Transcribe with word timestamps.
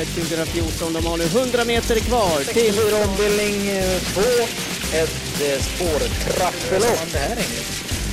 loppet 0.00 0.14
2014. 0.14 0.92
De 0.92 1.06
har 1.06 1.16
nu 1.16 1.24
100 1.24 1.64
meter 1.64 2.00
kvar 2.00 2.38
till... 2.38 2.74
64 2.74 3.04
ombildning 3.08 3.56
2. 4.14 4.20
Ett 5.00 5.40
eh, 5.48 5.60
spårtrappelopp. 5.62 7.00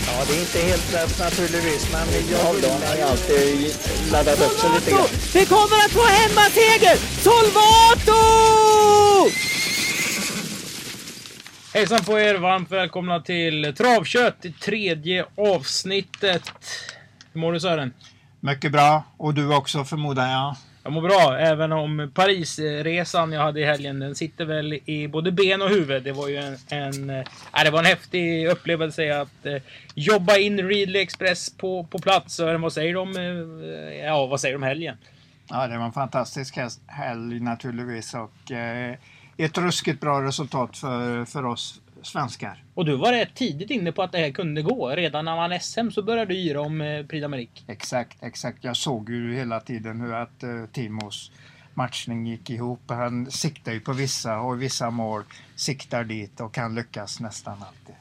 Ja, 0.08 0.26
det 0.28 0.36
är 0.36 0.40
inte 0.40 0.60
helt 0.60 0.94
lätt 0.94 1.20
naturligtvis, 1.20 1.92
men 1.92 2.08
jag 2.32 2.38
har 2.38 3.10
alltid 3.12 3.76
laddat 4.12 4.42
upp 4.42 4.60
sig 4.60 4.70
lite 4.76 4.92
grann. 4.92 5.08
Vi 5.34 5.46
kommer 5.46 5.78
att 5.86 5.92
få 5.92 6.06
hemmaseger! 6.06 6.98
Solvato! 7.22 8.22
Hejsan 11.74 12.04
på 12.04 12.20
er! 12.20 12.36
Varmt 12.36 12.72
välkomna 12.72 13.20
till 13.20 13.74
Travkött, 13.78 14.46
tredje 14.62 15.26
avsnittet. 15.38 16.52
Hur 17.34 17.42
mår 17.42 17.54
du 17.54 17.60
Sören? 17.60 17.94
Mycket 18.40 18.72
bra. 18.72 19.04
Och 19.18 19.34
du 19.34 19.56
också 19.56 19.84
förmodar 19.84 20.32
jag. 20.32 20.56
Jag 20.88 20.94
mår 20.94 21.02
bra, 21.02 21.38
även 21.40 21.72
om 21.72 22.12
Parisresan 22.14 23.32
jag 23.32 23.42
hade 23.42 23.60
i 23.60 23.66
helgen, 23.66 24.00
den 24.00 24.16
sitter 24.16 24.46
väl 24.46 24.74
i 24.74 25.08
både 25.08 25.32
ben 25.32 25.62
och 25.62 25.70
huvud. 25.70 26.04
Det 26.04 26.12
var 26.12 26.28
ju 26.28 26.38
en, 26.38 26.58
en, 26.70 27.10
äh, 27.10 27.64
det 27.64 27.70
var 27.72 27.80
en 27.80 27.86
häftig 27.86 28.48
upplevelse 28.48 29.22
att 29.22 29.46
äh, 29.46 29.56
jobba 29.96 30.38
in 30.38 30.70
Readly 30.70 31.00
Express 31.00 31.58
på, 31.58 31.84
på 31.84 32.00
plats. 32.00 32.36
Sören, 32.36 32.62
vad 32.62 32.74
säger 32.74 32.94
du 32.94 33.00
om, 33.00 33.18
äh, 33.18 33.24
eh, 33.24 34.06
ja, 34.06 34.26
vad 34.26 34.42
säger 34.42 34.54
de 34.54 34.64
helgen? 34.64 34.98
Ja, 35.50 35.68
det 35.68 35.78
var 35.78 35.86
en 35.86 35.92
fantastisk 35.92 36.58
helg 36.86 37.40
naturligtvis 37.40 38.14
och 38.14 38.52
ett 39.38 39.58
ruskigt 39.58 40.02
bra 40.02 40.22
resultat 40.22 40.78
för, 40.78 41.26
för 41.26 41.46
oss 41.46 41.82
svenskar. 42.04 42.64
Och 42.74 42.86
du 42.86 42.96
var 42.96 43.12
rätt 43.12 43.36
tidigt 43.36 43.70
inne 43.70 43.92
på 43.92 44.04
att 44.04 44.12
det 44.12 44.18
här 44.18 44.32
kunde 44.32 44.62
gå. 44.62 44.90
Redan 44.90 45.26
när 45.26 45.36
man 45.36 45.60
SM 45.60 45.90
så 45.90 46.02
började 46.02 46.34
du 46.34 46.40
yra 46.40 46.62
om 46.62 46.82
eh, 46.82 47.06
Prix 47.06 47.26
d'Amérique. 47.26 47.64
Exakt, 47.68 48.24
exakt. 48.24 48.64
Jag 48.64 48.78
såg 48.78 49.10
ju 49.10 49.36
hela 49.36 49.60
tiden 49.60 50.02
hur 50.02 50.14
att 50.14 50.44
eh, 50.44 50.66
Timos 50.72 51.32
matchning 51.74 52.28
gick 52.28 52.50
ihop. 52.50 52.82
Han 52.88 53.32
siktar 53.32 53.72
ju 53.72 53.80
på 53.80 53.94
vissa 53.94 54.40
och 54.40 54.62
vissa 54.62 54.90
mål 54.90 55.24
siktar 55.56 56.04
dit 56.04 56.40
och 56.40 56.54
kan 56.54 56.76
lyckas 56.76 57.20
nästan 57.20 57.54
alltid. 57.54 57.96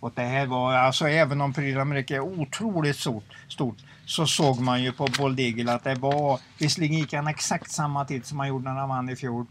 Och 0.00 0.12
det 0.14 0.22
här 0.22 0.46
var, 0.46 0.74
alltså 0.74 1.08
även 1.08 1.40
om 1.40 1.52
Prix 1.52 1.76
d'Amérique 1.76 2.14
är 2.14 2.20
otroligt 2.20 2.96
stort, 2.96 3.24
stort 3.48 3.76
så 4.06 4.26
såg 4.26 4.60
man 4.60 4.82
ju 4.82 4.92
på 4.92 5.08
Bold 5.18 5.40
Eagle 5.40 5.72
att 5.72 5.84
det 5.84 5.94
var, 5.94 6.40
visserligen 6.58 6.98
gick 6.98 7.12
han 7.12 7.26
exakt 7.26 7.70
samma 7.70 8.04
tid 8.04 8.26
som 8.26 8.38
han 8.38 8.48
gjorde 8.48 8.64
när 8.64 8.80
han 8.80 8.88
vann 8.88 9.08
i 9.08 9.16
fjol. 9.16 9.46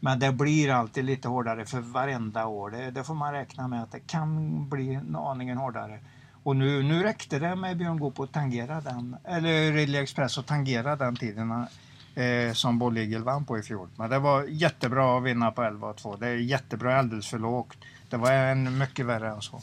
Men 0.00 0.18
det 0.18 0.32
blir 0.32 0.70
alltid 0.70 1.04
lite 1.04 1.28
hårdare 1.28 1.66
för 1.66 1.80
varenda 1.80 2.46
år. 2.46 2.70
Det, 2.70 2.90
det 2.90 3.04
får 3.04 3.14
man 3.14 3.32
räkna 3.32 3.68
med 3.68 3.82
att 3.82 3.92
det 3.92 4.00
kan 4.00 4.68
bli 4.68 4.94
en 4.94 5.16
aningen 5.16 5.58
hårdare. 5.58 6.00
Och 6.42 6.56
nu, 6.56 6.82
nu 6.82 7.02
räckte 7.02 7.38
det 7.38 7.56
med 7.56 7.76
Björn 7.76 7.98
Goop 7.98 8.20
att 8.20 8.32
tangera 8.32 8.80
den, 8.80 9.16
eller 9.24 9.72
Ridley 9.72 10.02
Express 10.02 10.38
att 10.38 10.46
tangera 10.46 10.96
den 10.96 11.16
tiden 11.16 11.66
eh, 12.14 12.52
som 12.52 12.78
Boll 12.78 12.96
Eagle 12.96 13.18
vann 13.18 13.44
på 13.44 13.58
i 13.58 13.62
fjol. 13.62 13.88
Men 13.96 14.10
det 14.10 14.18
var 14.18 14.44
jättebra 14.44 15.18
att 15.18 15.24
vinna 15.24 15.50
på 15.50 15.62
11 15.62 15.88
och 15.88 15.96
2. 15.96 16.16
Det 16.16 16.28
är 16.28 16.34
jättebra, 16.34 16.98
alldeles 16.98 17.28
för 17.28 17.38
lågt. 17.38 17.78
Det 18.08 18.16
var 18.16 18.32
en 18.32 18.78
mycket 18.78 19.06
värre 19.06 19.30
än 19.30 19.42
så. 19.42 19.60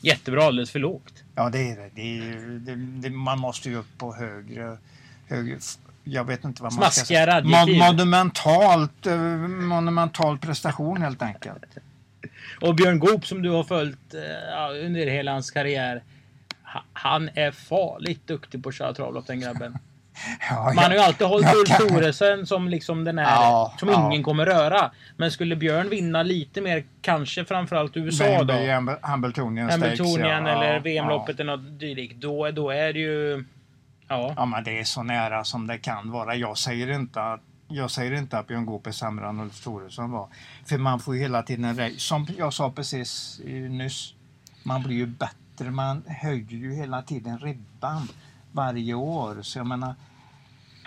Jättebra, 0.00 0.44
alldeles 0.44 0.70
för 0.70 0.78
lågt. 0.78 1.24
Ja, 1.34 1.50
det 1.50 1.70
är 1.70 1.76
det. 1.76 1.90
det, 1.94 2.18
är, 2.18 2.46
det, 2.58 2.74
det 2.74 3.10
man 3.10 3.38
måste 3.38 3.70
ju 3.70 3.76
upp 3.76 3.98
på 3.98 4.14
högre, 4.14 4.78
högre 5.26 5.58
jag 6.10 6.24
vet 6.24 6.44
inte 6.44 6.62
vad 6.62 6.72
man 6.72 6.90
ska 6.90 7.04
säga. 7.04 7.42
Mon 7.44 7.78
monumentalt, 7.78 9.06
eh, 9.06 9.16
monumental 9.16 10.38
prestation 10.38 11.02
helt 11.02 11.22
enkelt. 11.22 11.64
Och 12.60 12.74
Björn 12.74 12.98
Goop 12.98 13.26
som 13.26 13.42
du 13.42 13.50
har 13.50 13.64
följt 13.64 14.14
eh, 14.14 14.86
under 14.86 15.06
hela 15.06 15.32
hans 15.32 15.50
karriär. 15.50 16.02
Han 16.92 17.30
är 17.34 17.50
farligt 17.50 18.26
duktig 18.26 18.62
på 18.62 18.68
att 18.68 18.74
köra 18.74 18.94
travlopp 18.94 19.26
den 19.26 19.40
grabben. 19.40 19.78
Ja, 20.50 20.72
Man 20.74 20.84
har 20.84 20.92
ju 20.92 20.98
alltid 20.98 21.26
hållit 21.26 21.54
Ulf 21.54 21.78
Thoresen 21.78 22.46
som 22.46 22.68
liksom 22.68 23.04
den 23.04 23.18
här 23.18 23.24
ja, 23.26 23.74
som 23.78 23.88
ja. 23.88 24.06
ingen 24.06 24.22
kommer 24.22 24.46
röra. 24.46 24.90
Men 25.16 25.30
skulle 25.30 25.56
Björn 25.56 25.88
vinna 25.88 26.22
lite 26.22 26.60
mer, 26.60 26.84
kanske 27.02 27.44
framförallt 27.44 27.96
USA 27.96 28.42
då? 28.42 28.52
Hambletonian 29.00 29.70
Hambletonian 29.70 30.46
eller 30.46 30.80
VM-loppet 30.80 31.40
eller 31.40 31.56
något 31.56 31.80
dylikt. 31.80 32.16
Då, 32.16 32.50
då 32.50 32.70
är 32.70 32.92
det 32.92 32.98
ju 32.98 33.44
Ja. 34.10 34.34
ja, 34.36 34.44
men 34.44 34.64
det 34.64 34.80
är 34.80 34.84
så 34.84 35.02
nära 35.02 35.44
som 35.44 35.66
det 35.66 35.78
kan 35.78 36.10
vara. 36.10 36.34
Jag 36.34 36.58
säger 36.58 36.90
inte 36.90 37.22
att 37.22 37.40
jag 37.68 37.90
säger 37.90 38.12
inte 38.12 38.38
att 38.38 38.46
Björn 38.46 38.66
Goop 38.66 38.86
är 38.86 38.92
sämre 38.92 39.28
än 39.28 39.40
Ulf 39.40 39.64
Thoresson 39.64 40.10
var. 40.10 40.28
För 40.66 40.78
man 40.78 41.00
får 41.00 41.14
ju 41.14 41.20
hela 41.20 41.42
tiden, 41.42 41.98
som 41.98 42.26
jag 42.38 42.52
sa 42.52 42.70
precis 42.70 43.40
eh, 43.46 43.52
nyss, 43.52 44.14
man 44.62 44.82
blir 44.82 44.96
ju 44.96 45.06
bättre. 45.06 45.70
Man 45.70 46.02
höjer 46.06 46.56
ju 46.56 46.74
hela 46.74 47.02
tiden 47.02 47.38
ribban 47.38 48.08
varje 48.52 48.94
år. 48.94 49.42
Så 49.42 49.58
jag 49.58 49.66
menar, 49.66 49.94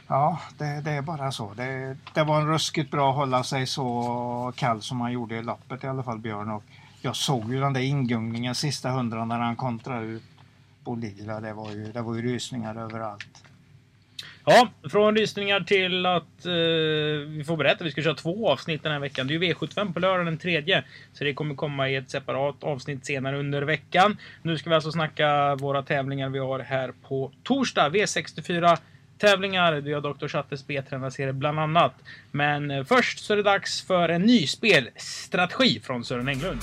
ja, 0.07 0.39
det, 0.57 0.81
det 0.81 0.91
är 0.91 1.01
bara 1.01 1.31
så. 1.31 1.53
Det, 1.53 1.97
det, 2.13 2.23
var 2.23 2.41
en 2.41 2.47
ruskigt 2.47 2.91
bra 2.91 3.09
att 3.09 3.15
hålla 3.15 3.43
sig 3.43 3.67
så 3.67 4.53
kall 4.55 4.81
som 4.81 5.01
han 5.01 5.11
gjorde 5.11 5.35
i 5.35 5.43
loppet 5.43 5.83
i 5.83 5.87
alla 5.87 6.03
fall, 6.03 6.19
Björn. 6.19 6.49
Och 6.49 6.63
jag 7.01 7.15
såg 7.15 7.53
ju 7.53 7.59
den 7.59 7.73
där 7.73 7.81
ingungningen 7.81 8.55
sista 8.55 8.89
hundra 8.89 9.25
när 9.25 9.39
han 9.39 9.55
kontrade 9.55 10.05
ut 10.05 10.32
Bolilla, 10.83 11.39
det 11.39 11.53
var 11.53 11.71
ju, 11.71 11.91
det 11.91 12.01
var 12.01 12.15
ju 12.15 12.21
rysningar 12.21 12.75
överallt. 12.75 13.43
Ja, 14.45 14.69
från 14.91 15.15
rysningar 15.17 15.59
till 15.59 16.05
att 16.05 16.45
eh, 16.45 16.51
vi 17.27 17.43
får 17.47 17.57
berätta. 17.57 17.83
Vi 17.83 17.91
ska 17.91 18.01
köra 18.01 18.15
två 18.15 18.49
avsnitt 18.49 18.83
den 18.83 18.91
här 18.91 18.99
veckan. 18.99 19.27
Det 19.27 19.33
är 19.33 19.35
ju 19.35 19.53
V75 19.53 19.93
på 19.93 19.99
lördag 19.99 20.25
den 20.25 20.37
tredje. 20.37 20.83
Så 21.13 21.23
det 21.23 21.33
kommer 21.33 21.55
komma 21.55 21.89
i 21.89 21.95
ett 21.95 22.09
separat 22.09 22.63
avsnitt 22.63 23.05
senare 23.05 23.39
under 23.39 23.61
veckan. 23.61 24.17
Nu 24.41 24.57
ska 24.57 24.69
vi 24.69 24.75
alltså 24.75 24.91
snacka 24.91 25.55
våra 25.55 25.83
tävlingar 25.83 26.29
vi 26.29 26.39
har 26.39 26.59
här 26.59 26.93
på 27.07 27.31
torsdag. 27.43 27.89
V64 27.89 28.77
tävlingar. 29.17 29.73
Vi 29.73 29.93
har 29.93 30.01
Dr. 30.01 30.27
Chattes 30.27 30.67
B-tränarserie 30.67 31.33
bland 31.33 31.59
annat. 31.59 31.93
Men 32.31 32.71
eh, 32.71 32.83
först 32.83 33.19
så 33.19 33.33
är 33.33 33.37
det 33.37 33.43
dags 33.43 33.81
för 33.81 34.09
en 34.09 34.21
ny 34.21 34.47
spelstrategi 34.47 35.79
från 35.79 36.03
Sören 36.03 36.27
Englund. 36.27 36.59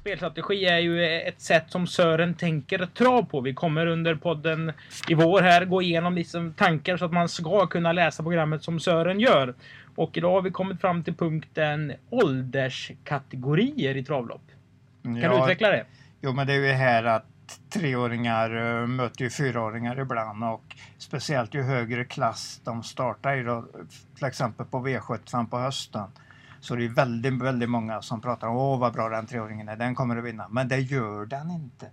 Spelstrategi 0.00 0.64
är 0.66 0.78
ju 0.78 1.20
ett 1.20 1.40
sätt 1.40 1.64
som 1.68 1.86
Sören 1.86 2.34
tänker 2.34 2.86
trav 2.86 3.22
på. 3.22 3.40
Vi 3.40 3.54
kommer 3.54 3.86
under 3.86 4.14
podden 4.14 4.72
i 5.08 5.14
vår 5.14 5.40
här 5.40 5.64
gå 5.64 5.82
igenom 5.82 6.14
liksom 6.14 6.52
tankar 6.52 6.96
så 6.96 7.04
att 7.04 7.12
man 7.12 7.28
ska 7.28 7.66
kunna 7.66 7.92
läsa 7.92 8.22
programmet 8.22 8.62
som 8.64 8.80
Sören 8.80 9.20
gör. 9.20 9.54
Och 9.96 10.16
idag 10.16 10.32
har 10.32 10.42
vi 10.42 10.50
kommit 10.50 10.80
fram 10.80 11.04
till 11.04 11.14
punkten 11.14 11.92
ålderskategorier 12.10 13.96
i 13.96 14.04
travlopp. 14.04 14.42
Kan 15.02 15.16
ja, 15.16 15.36
du 15.36 15.42
utveckla 15.42 15.68
det? 15.68 15.84
Jo, 16.20 16.32
men 16.32 16.46
det 16.46 16.52
är 16.52 16.60
ju 16.60 16.72
här 16.72 17.04
att 17.04 17.24
treåringar 17.72 18.80
eh, 18.80 18.86
möter 18.86 19.24
ju 19.24 19.30
fyraåringar 19.30 20.00
ibland 20.00 20.44
och 20.44 20.76
speciellt 20.98 21.54
ju 21.54 21.62
högre 21.62 22.04
klass 22.04 22.60
de 22.64 22.82
startar 22.82 23.36
i 23.36 23.42
då, 23.42 23.64
till 24.16 24.26
exempel 24.26 24.66
på 24.66 24.86
V75 24.86 25.46
på 25.50 25.58
hösten 25.58 26.08
så 26.60 26.76
det 26.76 26.84
är 26.84 26.88
väldigt, 26.88 27.42
väldigt 27.42 27.70
många 27.70 28.02
som 28.02 28.20
pratar 28.20 28.48
om 28.48 28.56
åh 28.56 28.78
vad 28.78 28.92
bra 28.92 29.08
den 29.08 29.26
treåringen 29.26 29.68
är, 29.68 29.76
den 29.76 29.94
kommer 29.94 30.16
att 30.16 30.24
vinna. 30.24 30.48
Men 30.48 30.68
det 30.68 30.80
gör 30.80 31.26
den 31.26 31.50
inte. 31.50 31.86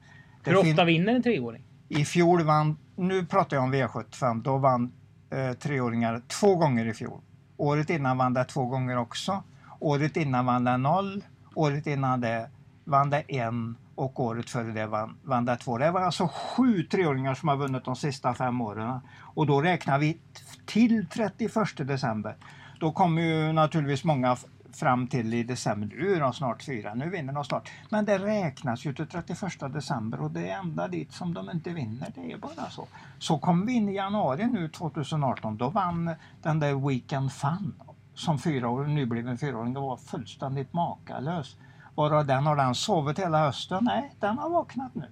Det 0.44 0.52
Hur 0.52 0.58
ofta 0.58 0.86
vinner 0.86 1.16
en 1.16 1.24
treåring? 1.24 1.64
I 1.90 2.06
fjol 2.06 2.44
vann, 2.44 2.78
nu 2.96 3.26
pratar 3.26 3.58
jag 3.58 3.64
om 3.64 3.74
V75, 3.74 4.42
då 4.42 4.58
vann 4.58 4.92
eh, 5.30 5.54
treåringar 5.54 6.22
två 6.28 6.56
gånger 6.56 6.86
i 6.86 6.94
fjol. 6.94 7.22
Året 7.58 7.90
innan 7.90 8.18
vann 8.18 8.34
det 8.34 8.44
två 8.44 8.66
gånger 8.66 8.98
också. 8.98 9.44
Året 9.80 10.18
innan 10.18 10.46
vann 10.46 10.64
det 10.64 10.78
noll. 10.78 11.24
Året 11.56 11.88
innan 11.88 12.22
det 12.22 12.50
vann 12.84 13.10
det 13.10 13.22
en 13.28 13.76
och 13.96 14.20
året 14.20 14.50
före 14.50 14.72
det 14.72 14.88
vann, 14.88 15.18
vann 15.24 15.46
det 15.46 15.58
två. 15.58 15.78
Det 15.78 15.92
var 15.92 16.02
alltså 16.02 16.30
sju 16.34 16.84
treåringar 16.84 17.34
som 17.34 17.50
har 17.50 17.56
vunnit 17.56 17.86
de 17.86 17.96
sista 17.96 18.34
fem 18.34 18.62
åren. 18.62 19.00
Och 19.20 19.48
då 19.48 19.62
räknar 19.62 20.00
vi 20.00 20.18
till 20.66 21.06
31 21.08 21.54
december. 21.78 22.36
Då 22.80 22.92
kommer 22.92 23.22
ju 23.22 23.52
naturligtvis 23.52 24.04
många 24.04 24.38
fram 24.78 25.08
till 25.08 25.34
i 25.34 25.44
december. 25.44 25.88
Nu 25.98 26.16
är 26.16 26.20
de 26.20 26.34
snart 26.34 26.64
fyra, 26.64 26.94
nu 26.94 27.10
vinner 27.10 27.34
de 27.34 27.44
snart. 27.44 27.72
Men 27.90 28.06
det 28.06 28.20
räknas 28.20 28.86
ju 28.86 28.94
till 28.94 29.08
31 29.08 29.74
december 29.74 30.22
och 30.22 30.32
det 30.32 30.50
är 30.50 30.60
ända 30.60 30.88
dit 30.88 31.12
som 31.12 31.34
de 31.34 31.50
inte 31.50 31.70
vinner. 31.70 32.12
Det 32.16 32.32
är 32.32 32.38
bara 32.38 32.70
så. 32.70 32.88
Så 33.20 33.38
kom 33.38 33.66
vi 33.66 33.74
in 33.74 33.90
i 33.90 33.96
januari 33.96 34.46
nu 34.46 34.70
2018. 34.70 35.58
Då 35.58 35.70
vann 35.70 36.16
den 36.42 36.60
där 36.60 36.88
Weekend 36.88 37.32
Fun 37.32 37.74
som 38.14 38.40
fyraåring, 38.40 38.96
nybliven 38.96 39.38
fyraåring. 39.38 39.74
Det 39.74 39.80
var 39.80 39.98
fullständigt 39.98 40.74
makalös. 40.74 41.58
Bara 41.96 42.24
den 42.24 42.46
har 42.46 42.56
den 42.56 42.76
sovit 42.76 43.20
hela 43.20 43.40
hösten? 43.40 43.84
Nej, 43.84 44.14
den 44.20 44.38
har 44.38 44.50
vaknat 44.50 44.96
nu. 44.96 45.12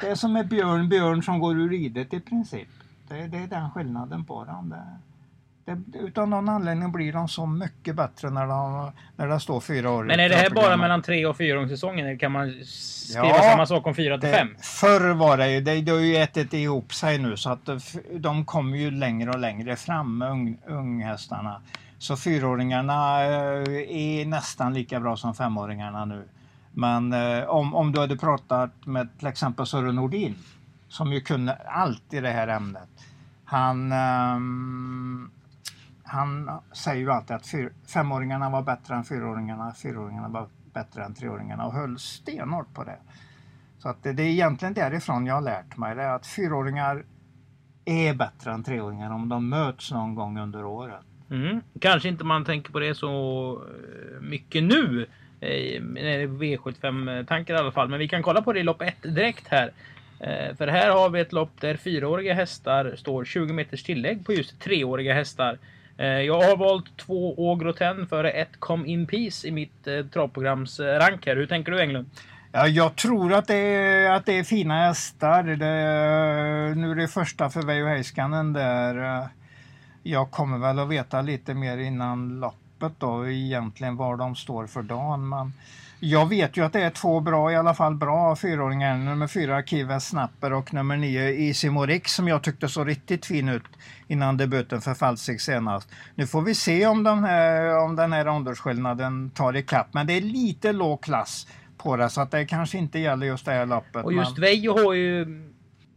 Det 0.00 0.08
är 0.10 0.14
som 0.14 0.32
med 0.32 0.48
Björn 0.48 0.88
Björn 0.88 1.22
som 1.22 1.38
går 1.40 1.56
ur 1.56 1.68
ridet 1.68 2.14
i 2.14 2.20
princip. 2.20 2.68
Det, 3.08 3.26
det 3.26 3.38
är 3.38 3.46
den 3.46 3.70
skillnaden 3.70 4.24
på 4.24 4.44
den. 4.44 4.68
Det, 4.68 4.98
det, 5.76 5.98
utan 5.98 6.30
någon 6.30 6.48
anledning 6.48 6.92
blir 6.92 7.12
de 7.12 7.28
så 7.28 7.46
mycket 7.46 7.96
bättre 7.96 8.30
när 8.30 8.46
de, 8.46 8.92
när 9.16 9.28
det 9.28 9.40
står 9.40 9.60
fyra 9.60 9.90
år. 9.90 10.04
Men 10.04 10.20
är 10.20 10.28
det 10.28 10.34
här 10.34 10.50
bara 10.50 10.76
mellan 10.76 11.02
tre 11.02 11.26
och 11.26 11.36
fyra 11.36 11.68
säsongen? 11.68 12.06
Eller 12.06 12.18
kan 12.18 12.32
man 12.32 12.64
skriva 12.64 13.28
ja, 13.28 13.42
samma 13.42 13.66
sak 13.66 13.86
om 13.86 13.94
fyra 13.94 14.18
till 14.18 14.32
fem? 14.32 14.56
Förr 14.60 15.14
var 15.14 15.36
det 15.36 15.50
ju, 15.50 15.60
det, 15.60 15.80
det 15.80 15.92
har 15.92 15.98
ju 15.98 16.16
ätit 16.16 16.52
ihop 16.52 16.94
sig 16.94 17.18
nu 17.18 17.36
så 17.36 17.50
att 17.50 17.68
de 18.14 18.44
kommer 18.44 18.78
ju 18.78 18.90
längre 18.90 19.30
och 19.30 19.38
längre 19.38 19.76
fram, 19.76 20.22
ung, 20.22 20.58
unghästarna. 20.66 21.60
Så 21.98 22.16
fyraåringarna 22.16 23.24
eh, 23.24 24.20
är 24.20 24.24
nästan 24.24 24.74
lika 24.74 25.00
bra 25.00 25.16
som 25.16 25.34
femåringarna 25.34 26.04
nu. 26.04 26.24
Men 26.72 27.12
eh, 27.12 27.44
om, 27.44 27.74
om 27.74 27.92
du 27.92 28.00
hade 28.00 28.16
pratat 28.16 28.86
med 28.86 29.18
till 29.18 29.28
exempel 29.28 29.66
Sören 29.66 29.94
Nordin 29.94 30.34
som 30.90 31.12
ju 31.12 31.20
kunde 31.20 31.52
allt 31.54 32.14
i 32.14 32.20
det 32.20 32.30
här 32.30 32.48
ämnet. 32.48 32.88
Han, 33.44 33.92
ehm, 33.92 35.30
han 36.10 36.50
säger 36.72 37.00
ju 37.00 37.10
alltid 37.10 37.36
att 37.36 37.46
fyr, 37.46 37.72
femåringarna 37.86 38.50
var 38.50 38.62
bättre 38.62 38.94
än 38.94 39.04
fyraåringarna, 39.04 39.74
fyraåringarna 39.82 40.28
var 40.28 40.48
bättre 40.74 41.04
än 41.04 41.14
treåringarna 41.14 41.66
och 41.66 41.72
höll 41.72 41.98
stenhårt 41.98 42.74
på 42.74 42.84
det. 42.84 42.98
Så 43.78 43.88
att 43.88 44.02
det, 44.02 44.12
det 44.12 44.22
är 44.22 44.26
egentligen 44.26 44.74
därifrån 44.74 45.26
jag 45.26 45.34
har 45.34 45.42
lärt 45.42 45.76
mig 45.76 45.94
det, 45.96 46.14
att 46.14 46.26
fyraåringar 46.26 47.04
är 47.84 48.14
bättre 48.14 48.52
än 48.52 48.64
treåringar 48.64 49.10
om 49.10 49.28
de 49.28 49.48
möts 49.48 49.92
någon 49.92 50.14
gång 50.14 50.38
under 50.38 50.64
året. 50.64 51.04
Mm. 51.30 51.60
Kanske 51.80 52.08
inte 52.08 52.24
man 52.24 52.44
tänker 52.44 52.72
på 52.72 52.78
det 52.78 52.94
så 52.94 53.52
eh, 53.52 54.20
mycket 54.20 54.62
nu. 54.62 55.06
Eh, 55.40 55.80
V75-tankar 56.26 57.54
i 57.54 57.56
alla 57.56 57.72
fall. 57.72 57.88
Men 57.88 57.98
vi 57.98 58.08
kan 58.08 58.22
kolla 58.22 58.42
på 58.42 58.52
det 58.52 58.60
i 58.60 58.62
lopp 58.62 58.82
1 58.82 58.94
direkt 59.02 59.48
här. 59.48 59.72
Eh, 60.20 60.56
för 60.56 60.66
här 60.66 60.90
har 60.90 61.10
vi 61.10 61.20
ett 61.20 61.32
lopp 61.32 61.60
där 61.60 61.76
fyraåriga 61.76 62.34
hästar 62.34 62.94
står 62.96 63.24
20 63.24 63.52
meters 63.52 63.82
tillägg 63.82 64.26
på 64.26 64.32
just 64.32 64.60
treåriga 64.60 65.14
hästar. 65.14 65.58
Eh, 65.96 66.06
jag 66.06 66.42
har 66.42 66.56
valt 66.56 66.96
två 66.96 67.34
Ågroten 67.50 68.06
före 68.06 68.30
ett 68.30 68.60
Come 68.60 68.88
In 68.88 69.06
Peace 69.06 69.48
i 69.48 69.50
mitt 69.50 69.86
eh, 69.86 69.92
travprogramsrank. 69.92 70.10
travprograms 70.12 70.80
rank 70.80 71.26
här. 71.26 71.36
Hur 71.36 71.46
tänker 71.46 71.72
du 71.72 71.80
Englund? 71.80 72.10
Ja, 72.52 72.66
jag 72.66 72.96
tror 72.96 73.32
att 73.32 73.46
det 73.46 73.54
är, 73.54 74.10
att 74.10 74.26
det 74.26 74.38
är 74.38 74.44
fina 74.44 74.86
hästar. 74.86 75.42
Det, 75.42 76.74
nu 76.74 76.90
är 76.90 76.94
det 76.94 77.08
första 77.08 77.50
för 77.50 77.62
Veijo 77.62 77.86
Heiskanen 77.86 78.52
där. 78.52 79.28
Jag 80.02 80.30
kommer 80.30 80.58
väl 80.58 80.78
att 80.78 80.88
veta 80.88 81.22
lite 81.22 81.54
mer 81.54 81.78
innan 81.78 82.40
loppet 82.40 82.92
då 82.98 83.28
egentligen 83.28 83.96
var 83.96 84.16
de 84.16 84.36
står 84.36 84.66
för 84.66 84.82
dagen. 84.82 85.28
Men 85.28 85.52
jag 86.00 86.28
vet 86.28 86.56
ju 86.56 86.64
att 86.64 86.72
det 86.72 86.80
är 86.80 86.90
två 86.90 87.20
bra, 87.20 87.52
i 87.52 87.56
alla 87.56 87.74
fall 87.74 87.94
bra 87.94 88.36
fyraåringar. 88.36 88.98
Nummer 88.98 89.26
fyra 89.26 89.62
Kives 89.62 90.08
Snapper 90.08 90.52
och 90.52 90.74
nummer 90.74 90.96
nio 90.96 91.30
Easy 91.30 91.70
Morix 91.70 92.14
som 92.14 92.28
jag 92.28 92.42
tyckte 92.42 92.68
så 92.68 92.84
riktigt 92.84 93.26
fin 93.26 93.48
ut 93.48 93.62
innan 94.08 94.36
debuten 94.36 94.80
för 94.80 94.94
Falsik 94.94 95.40
senast. 95.40 95.88
Nu 96.14 96.26
får 96.26 96.42
vi 96.42 96.54
se 96.54 96.86
om 96.86 97.02
den 97.02 97.24
här, 97.24 97.78
om 97.78 97.96
den 97.96 98.12
här 98.12 98.28
åldersskillnaden 98.28 99.30
tar 99.30 99.56
ikapp. 99.56 99.94
Men 99.94 100.06
det 100.06 100.12
är 100.12 100.20
lite 100.20 100.72
låg 100.72 101.02
klass 101.02 101.46
på 101.76 101.96
det 101.96 102.08
så 102.08 102.20
att 102.20 102.30
det 102.30 102.44
kanske 102.44 102.78
inte 102.78 102.98
gäller 102.98 103.26
just 103.26 103.44
det 103.44 103.52
här 103.52 103.66
loppet. 103.66 104.04
Och 104.04 104.12
just 104.12 104.32
men... 104.32 104.40
Veijo 104.40 104.84
har 104.84 104.92
ju, 104.92 105.42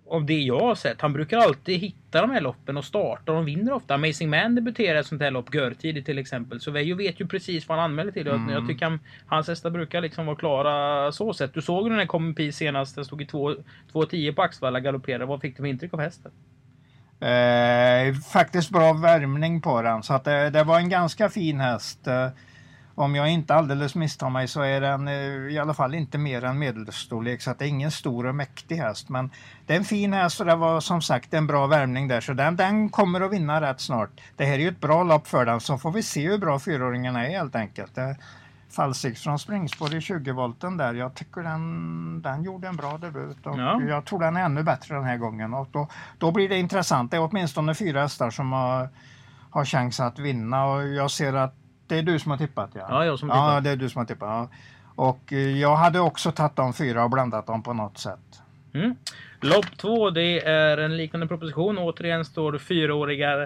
av 0.09 0.25
det 0.25 0.39
jag 0.39 0.59
har 0.59 0.75
sett, 0.75 1.01
han 1.01 1.13
brukar 1.13 1.37
alltid 1.37 1.79
hitta 1.79 2.02
de 2.21 2.31
här 2.31 2.41
loppen 2.41 2.77
och 2.77 2.85
starta 2.85 3.31
och 3.31 3.35
de 3.35 3.45
vinner 3.45 3.73
ofta. 3.73 3.93
Amazing 3.93 4.29
Man 4.29 4.55
debuterar 4.55 4.99
ett 4.99 5.07
sånt 5.07 5.21
här 5.21 5.31
lopp 5.31 5.53
görtidigt 5.53 6.05
till 6.05 6.17
exempel. 6.17 6.61
Så 6.61 6.71
Veijo 6.71 6.95
vet 6.95 7.19
ju 7.19 7.27
precis 7.27 7.67
vad 7.67 7.77
han 7.77 7.85
anmäler 7.91 8.11
till. 8.11 8.27
Mm. 8.27 8.49
Jag 8.49 8.67
tycker 8.67 8.85
han, 8.85 8.99
hans 9.25 9.47
hästar 9.47 9.69
brukar 9.69 10.01
liksom 10.01 10.25
vara 10.25 10.35
klara 10.35 11.11
så 11.11 11.33
sett. 11.33 11.53
Du 11.53 11.61
såg 11.61 11.83
ju 11.83 11.89
den 11.89 11.99
här 11.99 12.05
Common 12.05 12.35
Peace 12.35 12.57
senast. 12.57 12.95
Den 12.95 13.05
stod 13.05 13.21
i 13.21 13.25
2.10 13.25 14.35
på 14.35 14.41
Axvalla 14.41 14.79
galopperade. 14.79 15.25
Vad 15.25 15.41
fick 15.41 15.57
du 15.57 15.63
för 15.63 15.67
intryck 15.67 15.93
av 15.93 15.99
hästen? 15.99 16.31
Eh, 17.19 18.13
faktiskt 18.33 18.69
bra 18.69 18.93
värmning 18.93 19.61
på 19.61 19.81
den 19.81 20.03
så 20.03 20.13
att 20.13 20.23
det, 20.23 20.49
det 20.49 20.63
var 20.63 20.79
en 20.79 20.89
ganska 20.89 21.29
fin 21.29 21.59
häst. 21.59 22.07
Eh, 22.97 23.03
om 23.03 23.15
jag 23.15 23.29
inte 23.29 23.55
alldeles 23.55 23.95
misstar 23.95 24.29
mig 24.29 24.47
så 24.47 24.61
är 24.61 24.81
den 24.81 25.07
eh, 25.07 25.53
i 25.53 25.59
alla 25.59 25.73
fall 25.73 25.95
inte 25.95 26.17
mer 26.17 26.43
än 26.43 26.59
medelstorlek 26.59 27.41
så 27.41 27.51
att 27.51 27.59
det 27.59 27.65
är 27.65 27.69
ingen 27.69 27.91
stor 27.91 28.25
och 28.25 28.35
mäktig 28.35 28.75
häst. 28.75 29.09
Men 29.09 29.29
det 29.65 29.73
är 29.73 29.77
en 29.77 29.85
fin 29.85 30.13
häst 30.13 30.39
och 30.39 30.45
det 30.45 30.55
var 30.55 30.79
som 30.79 31.01
sagt 31.01 31.33
en 31.33 31.47
bra 31.47 31.67
värmning 31.67 32.07
där 32.07 32.21
så 32.21 32.33
den, 32.33 32.55
den 32.55 32.89
kommer 32.89 33.21
att 33.21 33.31
vinna 33.31 33.61
rätt 33.61 33.81
snart. 33.81 34.09
Det 34.35 34.45
här 34.45 34.53
är 34.53 34.59
ju 34.59 34.67
ett 34.67 34.81
bra 34.81 35.03
lopp 35.03 35.27
för 35.27 35.45
den 35.45 35.59
så 35.59 35.77
får 35.77 35.91
vi 35.91 36.03
se 36.03 36.29
hur 36.29 36.37
bra 36.37 36.59
fyraåringarna 36.59 37.27
är 37.27 37.29
helt 37.29 37.55
enkelt. 37.55 37.95
Det, 37.95 38.15
Falsik 38.75 39.17
från 39.17 39.39
springspår 39.39 39.95
i 39.95 39.99
20-volten 39.99 40.77
där. 40.77 40.93
Jag 40.93 41.13
tycker 41.13 41.41
den, 41.41 42.21
den 42.21 42.43
gjorde 42.43 42.67
en 42.67 42.75
bra 42.75 42.97
debut 42.97 43.45
och 43.47 43.59
Ja. 43.59 43.81
jag 43.81 44.05
tror 44.05 44.19
den 44.19 44.37
är 44.37 44.45
ännu 44.45 44.63
bättre 44.63 44.95
den 44.95 45.03
här 45.03 45.17
gången. 45.17 45.53
Och 45.53 45.67
då, 45.71 45.87
då 46.17 46.31
blir 46.31 46.49
det 46.49 46.59
intressant. 46.59 47.11
Det 47.11 47.17
är 47.17 47.29
åtminstone 47.31 47.75
fyra 47.75 48.01
hästar 48.01 48.29
som 48.29 48.51
har, 48.51 48.89
har 49.49 49.65
chans 49.65 49.99
att 49.99 50.19
vinna 50.19 50.65
och 50.65 50.87
jag 50.87 51.11
ser 51.11 51.33
att 51.33 51.55
det 51.93 51.99
är 51.99 52.03
du 52.03 52.19
som 52.19 52.31
har 52.31 52.37
tippat 52.37 52.69
ja? 52.73 52.85
Ja, 52.89 53.05
jag 53.05 53.19
som 53.19 53.29
har 53.29 53.37
Ja, 53.37 53.51
tippat. 53.51 53.63
det 53.63 53.69
är 53.69 53.75
du 53.75 53.89
som 53.89 53.99
har 53.99 54.05
tippat. 54.05 54.27
Ja. 54.29 54.49
Och 54.95 55.33
eh, 55.33 55.59
jag 55.59 55.75
hade 55.75 55.99
också 55.99 56.31
tagit 56.31 56.55
de 56.55 56.73
fyra 56.73 57.03
och 57.03 57.09
blandat 57.09 57.47
dem 57.47 57.63
på 57.63 57.73
något 57.73 57.97
sätt. 57.97 58.41
Mm. 58.73 58.95
Lopp 59.41 59.77
två, 59.77 60.09
det 60.09 60.47
är 60.47 60.77
en 60.77 60.97
liknande 60.97 61.27
proposition. 61.27 61.77
Återigen 61.77 62.25
står 62.25 62.51
det 62.51 62.59
fyraåriga, 62.59 63.41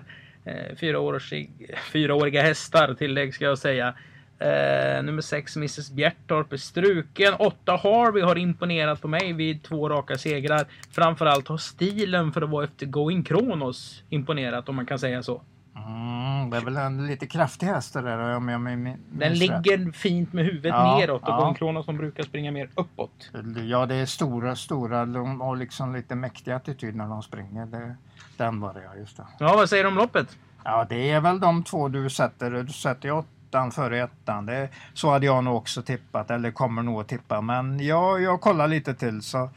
eh, 0.46 0.76
fyraårig, 0.80 1.52
fyraåriga 1.92 2.42
hästar, 2.42 2.94
tillägg 2.94 3.34
ska 3.34 3.46
jag 3.46 3.58
säga. 3.58 3.94
Eh, 4.40 5.04
nummer 5.04 5.22
6 5.22 5.56
Mrs 5.56 5.92
Bjertorp 5.92 6.54
är 6.54 6.58
struken. 6.58 7.34
8 7.40 7.72
Harvey 7.72 8.24
har 8.24 8.38
imponerat 8.38 9.02
på 9.02 9.08
mig 9.08 9.34
vid 9.34 9.64
två 9.64 9.90
raka 9.90 10.18
segrar. 10.18 10.66
Framförallt 10.92 11.48
har 11.48 11.58
stilen 11.58 12.32
för 12.32 12.42
att 12.42 12.50
vara 12.50 12.64
efter 12.64 12.86
Going 12.86 13.24
Kronos 13.24 14.04
imponerat 14.10 14.70
om 14.70 14.76
man 14.76 14.86
kan 14.86 15.00
säga 15.00 15.24
så. 15.24 15.42
Mm, 15.86 16.50
det 16.50 16.58
är 16.58 16.62
väl 16.62 16.78
en 16.78 17.08
lite 17.08 17.28
kraftig 17.28 17.68
häst 17.68 17.94
det 17.94 18.02
där 18.02 18.36
om 18.36 18.50
jag 18.50 18.62
minns 18.62 18.98
Den 19.10 19.30
rätt. 19.30 19.38
ligger 19.38 19.92
fint 19.92 20.34
med 20.34 20.46
huvudet 20.46 20.70
Ja, 20.70 20.98
neråt 20.98 21.22
och 21.24 21.30
ja. 21.30 21.38
Going 21.40 21.56
Kronos 21.56 21.86
som 21.86 21.98
brukar 21.98 22.24
springa 22.24 22.52
mer 22.52 22.70
uppåt. 22.76 23.32
Ja, 23.70 23.86
det 23.86 23.96
är 23.96 24.06
stora, 24.06 24.56
stora 24.56 25.06
de 25.06 25.42
har 25.42 25.56
liksom 25.56 25.94
lite 25.96 26.16
mäktig 26.16 26.52
attityd 26.52 26.96
när 26.96 27.08
de 27.08 27.24
springer. 27.24 27.66
Det, 27.66 27.96
den 28.38 28.60
var 28.60 28.74
det 28.74 28.84
ja, 28.84 28.96
just 28.96 29.18
det. 29.18 29.28
Ja, 29.40 29.56
vad 29.56 29.70
säger 29.70 29.84
du 29.84 29.90
om 29.90 29.96
loppet? 29.96 30.38
Ja, 30.64 30.86
det 30.90 31.10
är 31.12 31.22
väl 31.22 31.40
de 31.40 31.64
två 31.64 31.88
du 31.88 32.10
sätter. 32.10 32.52
Du 32.52 32.74
sätter 32.74 33.10
ju 33.10 33.16
åttan 33.16 33.72
före 33.72 34.00
ettan. 34.04 34.46
Det, 34.46 34.70
så 34.94 35.12
hade 35.12 35.26
jag 35.26 35.44
nog 35.44 35.56
också 35.56 35.82
tippat, 35.82 36.32
eller 36.32 36.52
kommer 36.52 36.84
nog 36.84 37.02
att 37.02 37.08
tippa. 37.08 37.42
Men 37.42 37.80
jag, 37.80 38.22
jag 38.22 38.42
kollar 38.42 38.68
lite 38.68 38.94
till 38.94 39.22
så 39.22 39.50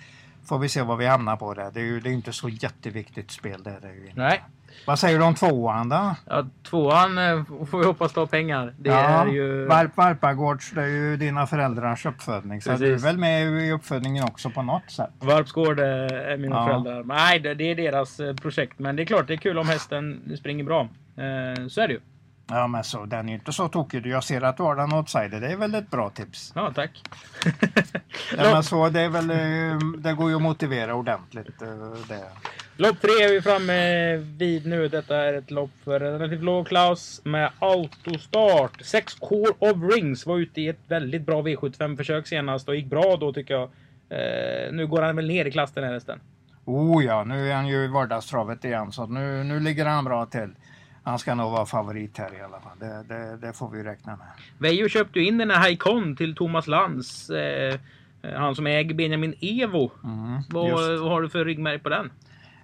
får 0.45 0.59
vi 0.59 0.69
se 0.69 0.83
vad 0.83 0.99
vi 0.99 1.07
hamnar 1.07 1.37
på 1.37 1.55
det. 1.55 1.71
Det 1.75 1.81
är 1.81 1.85
ju 1.85 2.01
det 2.01 2.09
är 2.11 2.13
inte 2.13 2.33
så 2.33 2.49
jätteviktigt 2.49 3.31
spel 3.31 3.63
det. 3.63 3.71
är 3.71 3.81
det 3.81 3.93
ju 3.95 4.07
inte. 4.09 4.21
Nej. 4.21 4.43
Vad 4.87 4.99
säger 4.99 5.19
du 5.19 5.25
om 5.25 5.35
tvåan 5.35 5.89
då? 5.89 6.15
Ja, 6.27 6.47
tvåan 6.63 7.19
eh, 7.19 7.45
får 7.71 7.79
vi 7.79 7.85
hoppas 7.85 8.13
ta 8.13 8.27
pengar. 8.27 8.75
Det 8.79 8.91
är 8.91 9.27
ju... 9.27 9.67
Varp, 9.67 9.97
Varpagårds, 9.97 10.71
det 10.71 10.83
är 10.83 10.87
ju 10.87 11.17
dina 11.17 11.47
föräldrars 11.47 12.07
uppfödning. 12.07 12.63
Så 12.63 12.71
Precis. 12.71 12.87
du 12.87 12.95
är 12.95 12.99
väl 12.99 13.19
med 13.19 13.43
i 13.67 13.71
uppfödningen 13.73 14.25
också 14.25 14.51
på 14.51 14.63
något 14.63 14.91
sätt? 14.91 15.11
Varpsgård 15.19 15.79
eh, 15.81 15.87
är 15.87 16.37
mina 16.37 16.57
Ja. 16.57 16.67
föräldrar. 16.67 17.05
Nej, 17.05 17.41
det, 17.41 17.51
är 17.71 17.75
deras 17.75 18.21
eh, 18.21 18.35
projekt. 18.35 18.79
Men 18.79 18.97
det 18.97 19.03
är 19.03 19.07
klart, 19.07 19.27
det 19.27 19.35
är 19.35 19.39
kul 19.39 19.59
om 19.59 19.69
hästen 19.69 20.33
springer 20.39 20.65
bra. 20.65 20.89
Så 21.69 21.81
är 21.81 21.89
det 21.89 21.95
ju. 21.95 22.01
Ja, 22.53 22.67
men 22.67 22.85
så 22.85 23.05
den 23.05 23.27
är 23.29 23.33
ju 23.33 23.39
inte 23.39 23.53
så 23.53 23.69
tokig. 23.69 24.07
Jag 24.07 24.25
ser 24.25 24.43
att 24.43 24.57
du 24.57 24.63
har 24.63 24.77
den 24.77 24.93
outsider. 24.93 25.41
Det 25.41 25.53
är 25.53 25.57
väl 25.57 25.75
ett 25.75 25.91
bra 25.91 26.11
tips? 26.11 26.53
Ja, 26.55 26.73
tack. 26.75 26.91
Ja, 28.37 28.53
men 28.53 28.63
så 28.63 28.89
det 28.89 29.01
är 29.01 29.09
väl, 29.09 29.29
det 30.03 30.13
går 30.13 30.31
ju 30.31 30.37
att 30.37 30.43
motivera 30.43 30.95
ordentligt. 30.95 31.59
Det. 32.09 32.25
Lopp 32.81 33.01
tre 33.01 33.11
är 33.11 33.33
vi 33.33 33.43
framme 33.43 34.17
vid 34.17 34.67
nu. 34.67 34.89
Detta 34.89 35.17
är 35.17 35.35
ett 35.35 35.51
lopp 35.51 35.71
för 35.85 36.01
relativt 36.01 36.43
låg 36.43 36.69
klass 36.69 37.21
med 37.25 37.51
autostart. 37.59 38.83
6 38.83 39.15
Core 39.15 39.53
of 39.59 39.95
Rings 39.95 40.27
var 40.27 40.39
ute 40.39 40.61
i 40.61 40.69
ett 40.69 40.81
väldigt 40.89 41.27
bra 41.27 41.43
V75-försök 41.43 42.27
senast 42.27 42.69
och 42.69 42.77
gick 42.77 42.87
bra 42.87 43.17
då 43.17 43.33
tycker 43.33 43.55
jag. 43.55 43.63
Eh, 44.09 44.73
nu 44.73 44.87
går 44.87 45.03
han 45.03 45.17
väl 45.17 45.27
ner 45.27 45.45
i 45.45 45.51
klass 45.51 45.73
den 45.73 45.85
här 45.85 45.93
hästen. 45.93 46.21
Oh 46.65 47.05
ja, 47.05 47.25
nu 47.25 47.51
är 47.51 47.55
han 47.55 47.69
ju 47.69 47.85
i 47.85 47.89
vardagstravet 47.89 48.65
igen 48.65 48.93
så 48.93 49.07
nu, 49.07 49.45
nu 49.45 49.61
ligger 49.61 49.87
han 49.87 50.05
bra 50.05 50.27
till. 50.27 50.51
Han 51.03 51.19
ska 51.19 51.35
nog 51.35 51.53
vara 51.53 51.67
favorit 51.67 52.19
här 52.19 52.39
i 52.39 52.41
alla 52.41 52.61
fall. 52.61 52.79
Det, 52.79 53.15
det, 53.15 53.37
det 53.47 53.53
får 53.53 53.71
vi 53.71 53.83
räkna 53.83 54.17
med. 54.17 54.27
Veijo 54.59 54.89
köpte 54.89 55.21
ju 55.21 55.27
in 55.27 55.39
den 55.39 55.51
här 55.51 55.59
Haikon 55.59 56.17
till 56.17 56.35
Thomas 56.35 56.67
Lands. 56.67 57.31
Eh, 57.31 57.75
eh, 58.23 58.33
han 58.35 58.55
som 58.55 58.67
äger 58.67 58.95
Benjamin 58.95 59.35
Evo. 59.41 59.91
Mm. 60.05 60.43
Vad, 60.51 60.71
vad 61.01 61.11
har 61.11 61.23
du 61.23 61.29
för 61.29 61.45
ryggmärg 61.45 61.79
på 61.79 61.89
den? 61.89 62.11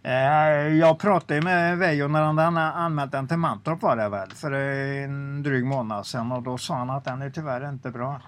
Eh, 0.06 0.68
jag 0.76 0.98
pratade 0.98 1.42
med 1.42 1.78
Veijo 1.78 2.08
när 2.08 2.22
han 2.22 2.38
hade 2.38 2.60
anmält 2.60 3.12
den 3.12 3.28
till 3.28 3.36
Mantorp 3.36 3.82
var 3.82 3.96
det 3.96 4.08
väl 4.08 4.30
för 4.30 4.52
eh, 4.52 5.04
en 5.04 5.42
dryg 5.42 5.64
månad 5.64 6.06
sedan 6.06 6.32
och 6.32 6.42
då 6.42 6.58
sa 6.58 6.74
han 6.74 6.90
att 6.90 7.04
den 7.04 7.22
är 7.22 7.30
tyvärr 7.30 7.68
inte 7.68 7.90
bra. 7.90 8.20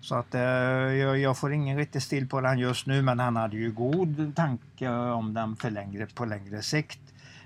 Så 0.00 0.14
att 0.14 0.34
eh, 0.34 0.40
jag, 0.40 1.18
jag 1.18 1.38
får 1.38 1.52
ingen 1.52 1.78
riktig 1.78 2.02
stil 2.02 2.28
på 2.28 2.40
den 2.40 2.58
just 2.58 2.86
nu 2.86 3.02
men 3.02 3.18
han 3.18 3.36
hade 3.36 3.56
ju 3.56 3.72
god 3.72 4.32
tanke 4.36 4.88
om 4.90 5.34
den 5.34 5.56
för 5.56 5.70
längre, 5.70 6.06
på 6.14 6.24
längre 6.24 6.62
sikt. 6.62 7.00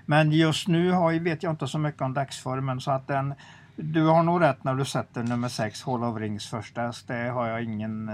Men 0.05 0.31
just 0.31 0.67
nu 0.67 0.91
har, 0.91 1.19
vet 1.19 1.43
jag 1.43 1.53
inte 1.53 1.67
så 1.67 1.77
mycket 1.77 2.01
om 2.01 2.13
dagsformen 2.13 2.81
så 2.81 2.91
att 2.91 3.07
den 3.07 3.33
du 3.75 4.05
har 4.05 4.23
nog 4.23 4.41
rätt 4.41 4.63
när 4.63 4.75
du 4.75 4.85
sätter 4.85 5.23
nummer 5.23 5.49
6 5.49 5.83
Hall 5.83 6.03
of 6.03 6.17
Rings 6.17 6.49
första. 6.49 6.93
Det 7.07 7.29
har 7.29 7.47
jag 7.47 7.63
ingen, 7.63 8.05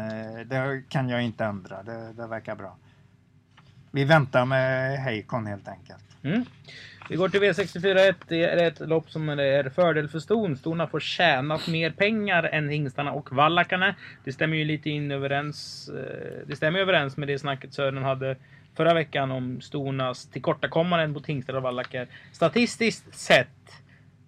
det 0.45 0.83
kan 0.89 1.09
jag 1.09 1.23
inte 1.23 1.45
ändra. 1.45 1.83
Det, 1.83 2.13
det 2.13 2.27
verkar 2.27 2.55
bra. 2.55 2.75
Vi 3.91 4.03
väntar 4.03 4.45
med 4.45 4.97
Heikon 4.99 5.45
helt 5.45 5.67
enkelt. 5.67 6.03
Mm. 6.23 6.45
Vi 7.09 7.15
går 7.15 7.29
till 7.29 7.41
V64 7.41 8.13
Det 8.27 8.43
är 8.43 8.67
ett 8.67 8.79
lopp 8.79 9.09
som 9.11 9.29
är 9.29 9.69
fördel 9.69 10.07
för 10.09 10.19
ston. 10.19 10.57
Stona 10.57 10.87
får 10.87 10.99
tjänat 10.99 11.67
mer 11.67 11.91
pengar 11.91 12.43
än 12.43 12.69
hingstarna 12.69 13.11
och 13.11 13.31
vallakarna. 13.31 13.95
Det 14.23 14.31
stämmer 14.33 14.57
ju 14.57 14.65
lite 14.65 14.89
in 14.89 15.11
överens. 15.11 15.89
eh, 15.89 16.47
Det 16.47 16.55
stämmer 16.55 16.79
överens 16.79 17.17
med 17.17 17.27
det 17.27 17.39
snacket 17.39 17.73
Sören 17.73 18.03
hade 18.03 18.35
förra 18.75 18.93
veckan 18.93 19.31
om 19.31 19.61
Stonas 19.61 20.25
tillkortakommanden 20.27 21.11
mot 21.11 21.27
hingstar 21.27 21.53
och 21.53 21.63
vallackar. 21.63 22.07
Statistiskt 22.31 23.15
sett. 23.15 23.47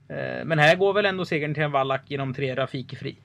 Eh, 0.09 0.45
Men 0.45 0.59
här 0.59 0.75
går 0.75 0.93
väl 0.93 1.05
ändå 1.05 1.25
segern 1.25 1.53
till 1.53 1.63
en 1.63 1.71
vallack 1.71 2.01
genom 2.07 2.33
tre 2.33 2.55
Rafiki 2.55 2.95
Fri. 2.95 3.15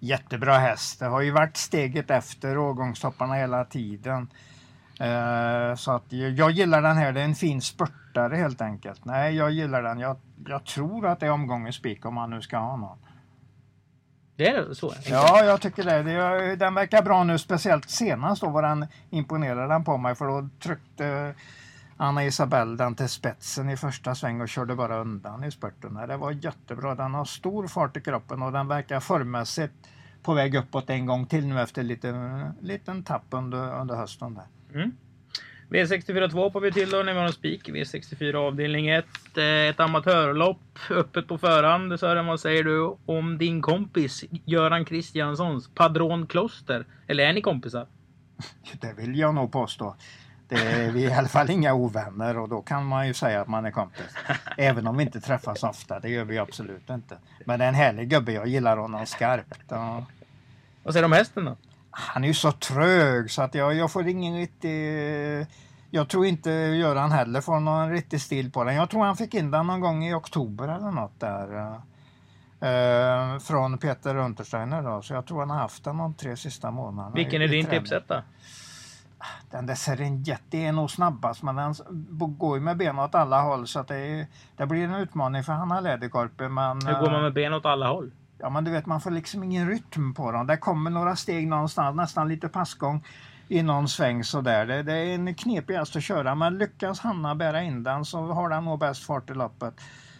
jättebra 0.00 0.54
häst. 0.58 0.98
Det 1.00 1.06
har 1.06 1.20
ju 1.20 1.30
varit 1.30 1.56
steget 1.56 2.10
efter 2.10 2.58
årgångstopparna 2.58 3.34
hela 3.34 3.64
tiden. 3.64 4.28
Eh, 4.98 5.74
så 5.74 5.92
att 5.92 6.12
jag, 6.12 6.30
jag 6.30 6.50
gillar 6.50 6.82
den 6.82 6.96
här. 6.96 7.12
Det 7.12 7.20
är 7.20 7.24
en 7.24 7.34
fin 7.34 7.62
spurtare 7.62 8.36
helt 8.36 8.60
enkelt. 8.60 9.04
Nej, 9.04 9.34
jag 9.34 9.50
gillar 9.50 9.82
den. 9.82 9.98
Jag, 9.98 10.16
jag 10.46 10.64
tror 10.64 11.06
att 11.06 11.20
det 11.20 11.26
är 11.26 11.30
omgångens 11.30 11.76
spik 11.76 12.06
om 12.06 12.14
man 12.14 12.30
nu 12.30 12.42
ska 12.42 12.58
ha 12.58 12.76
någon. 12.76 12.98
Det 14.36 14.48
är 14.48 14.74
så? 14.74 14.92
Ja, 15.04 15.44
jag 15.44 15.60
tycker 15.60 15.84
det. 15.84 16.02
det. 16.02 16.56
Den 16.56 16.74
verkar 16.74 17.02
bra 17.02 17.24
nu, 17.24 17.38
speciellt 17.38 17.90
senast 17.90 18.42
då 18.42 18.48
var 18.48 18.62
den 18.62 18.86
imponerade 19.10 19.68
den 19.68 19.84
på 19.84 19.96
mig 19.96 20.14
för 20.14 20.26
då 20.26 20.48
tryckte 20.60 21.34
Anna 21.96 22.24
Isabell 22.24 22.76
den 22.76 22.94
till 22.94 23.08
spetsen 23.08 23.70
i 23.70 23.76
första 23.76 24.14
sväng 24.14 24.40
och 24.40 24.48
körde 24.48 24.74
bara 24.74 24.98
undan 24.98 25.44
i 25.44 25.50
spurten. 25.50 25.94
Det 25.94 26.16
var 26.16 26.30
jättebra. 26.30 26.94
Den 26.94 27.14
har 27.14 27.24
stor 27.24 27.66
fart 27.66 27.96
i 27.96 28.00
kroppen 28.00 28.42
och 28.42 28.52
den 28.52 28.68
verkar 28.68 29.00
formmässigt 29.00 29.74
på 30.22 30.34
väg 30.34 30.54
uppåt 30.54 30.90
en 30.90 31.06
gång 31.06 31.26
till 31.26 31.46
nu 31.46 31.60
efter 31.60 31.82
lite 31.82 32.52
liten 32.60 33.02
tapp 33.02 33.26
under, 33.30 33.80
under 33.80 33.96
hösten. 33.96 34.34
Där. 34.34 34.46
Mm. 34.74 34.92
V64 35.70 36.30
2 36.30 36.42
hoppar 36.42 36.60
vi 36.60 36.72
till 36.72 36.90
då 36.90 37.02
när 37.02 37.12
vi 37.12 37.18
har 37.18 37.26
en 37.26 37.32
spik. 37.32 37.68
V64 37.68 38.34
avdelning 38.34 38.88
1. 38.88 39.06
Eh, 39.36 39.44
ett 39.44 39.80
amatörlopp 39.80 40.78
öppet 40.90 41.28
på 41.28 41.38
förhand. 41.38 42.00
Sören, 42.00 42.26
vad 42.26 42.40
säger 42.40 42.64
du 42.64 42.96
om 43.06 43.38
din 43.38 43.62
kompis 43.62 44.24
Göran 44.44 44.84
Kristianssons 44.84 45.70
Padron 45.74 46.26
Kloster? 46.26 46.86
Eller 47.06 47.24
är 47.24 47.32
ni 47.32 47.40
kompisar? 47.40 47.86
Det 48.80 48.92
vill 48.92 49.18
jag 49.18 49.34
nog 49.34 49.52
påstå. 49.52 49.96
Det 50.48 50.56
är 50.56 50.92
vi 50.92 51.04
är 51.04 51.10
i 51.10 51.14
alla 51.14 51.28
fall 51.28 51.50
inga 51.50 51.74
ovänner 51.74 52.38
och 52.38 52.48
då 52.48 52.62
kan 52.62 52.86
man 52.86 53.06
ju 53.06 53.14
säga 53.14 53.40
att 53.40 53.48
man 53.48 53.66
är 53.66 53.70
kompis. 53.70 54.14
Även 54.56 54.86
om 54.86 54.96
vi 54.96 55.02
inte 55.02 55.20
träffas 55.20 55.62
ofta, 55.62 56.00
det 56.00 56.08
gör 56.08 56.24
vi 56.24 56.38
absolut 56.38 56.90
inte. 56.90 57.18
Men 57.44 57.58
det 57.58 57.64
är 57.64 57.68
en 57.68 57.74
härlig 57.74 58.08
gubbe, 58.08 58.32
jag 58.32 58.46
gillar 58.46 58.76
honom 58.76 59.06
skarpt. 59.06 59.60
Ja. 59.68 60.06
Vad 60.82 60.94
säger 60.94 61.02
du 61.02 61.06
om 61.06 61.12
hästen 61.12 61.44
då? 61.44 61.56
Han 61.98 62.24
är 62.24 62.28
ju 62.28 62.34
så 62.34 62.52
trög 62.52 63.30
så 63.30 63.42
att 63.42 63.54
jag, 63.54 63.74
jag 63.74 63.92
får 63.92 64.08
ingen 64.08 64.36
riktig... 64.36 65.46
Jag 65.90 66.08
tror 66.08 66.26
inte 66.26 66.50
Göran 66.50 67.12
heller 67.12 67.40
får 67.40 67.60
någon 67.60 67.90
riktig 67.90 68.20
stil 68.20 68.52
på 68.52 68.64
den. 68.64 68.74
Jag 68.74 68.90
tror 68.90 69.04
han 69.04 69.16
fick 69.16 69.34
in 69.34 69.50
den 69.50 69.66
någon 69.66 69.80
gång 69.80 70.04
i 70.04 70.14
oktober 70.14 70.68
eller 70.68 70.90
något 70.90 71.20
där. 71.20 71.80
Eh, 72.60 73.38
från 73.38 73.78
Peter 73.78 74.16
Untersteiner 74.16 74.82
då. 74.82 75.02
Så 75.02 75.14
jag 75.14 75.26
tror 75.26 75.40
han 75.40 75.50
har 75.50 75.58
haft 75.58 75.84
den 75.84 75.96
de 75.96 76.14
tre 76.14 76.36
sista 76.36 76.70
månaderna. 76.70 77.14
Vilken 77.14 77.42
är 77.42 77.48
din 77.48 77.66
tipsetta? 77.66 78.22
Den 79.50 79.66
där 79.66 79.74
Serengeti 79.74 80.64
är 80.64 80.72
nog 80.72 80.90
snabbast 80.90 81.42
men 81.42 81.56
den 81.56 81.74
går 82.38 82.56
ju 82.56 82.64
med 82.64 82.76
ben 82.76 82.98
åt 82.98 83.14
alla 83.14 83.40
håll 83.40 83.66
så 83.66 83.80
att 83.80 83.88
det, 83.88 84.26
det 84.56 84.66
blir 84.66 84.84
en 84.84 84.94
utmaning 84.94 85.44
för 85.44 85.52
Hanna 85.52 85.80
Läderkorpi. 85.80 86.48
Men, 86.48 86.86
Hur 86.86 87.00
går 87.00 87.10
man 87.10 87.22
med 87.22 87.32
ben 87.32 87.54
åt 87.54 87.66
alla 87.66 87.88
håll? 87.88 88.10
Ja 88.38 88.50
men 88.50 88.64
du 88.64 88.70
vet 88.70 88.86
man 88.86 89.00
får 89.00 89.10
liksom 89.10 89.42
ingen 89.42 89.68
rytm 89.68 90.14
på 90.14 90.32
dem. 90.32 90.46
Det 90.46 90.56
kommer 90.56 90.90
några 90.90 91.16
steg 91.16 91.48
någonstans, 91.48 91.96
nästan 91.96 92.28
lite 92.28 92.48
passgång 92.48 93.04
i 93.48 93.62
någon 93.62 93.88
sväng 93.88 94.24
sådär. 94.24 94.66
Det, 94.66 94.82
det 94.82 94.92
är 94.92 95.14
en 95.14 95.34
knepig 95.34 95.74
häst 95.74 95.96
att 95.96 96.02
köra 96.02 96.34
men 96.34 96.58
lyckas 96.58 97.00
Hanna 97.00 97.34
bära 97.34 97.62
in 97.62 97.82
den 97.82 98.04
så 98.04 98.26
har 98.26 98.48
den 98.48 98.64
nog 98.64 98.78
bäst 98.78 99.06
fart 99.06 99.30
i 99.30 99.34
loppet. 99.34 99.74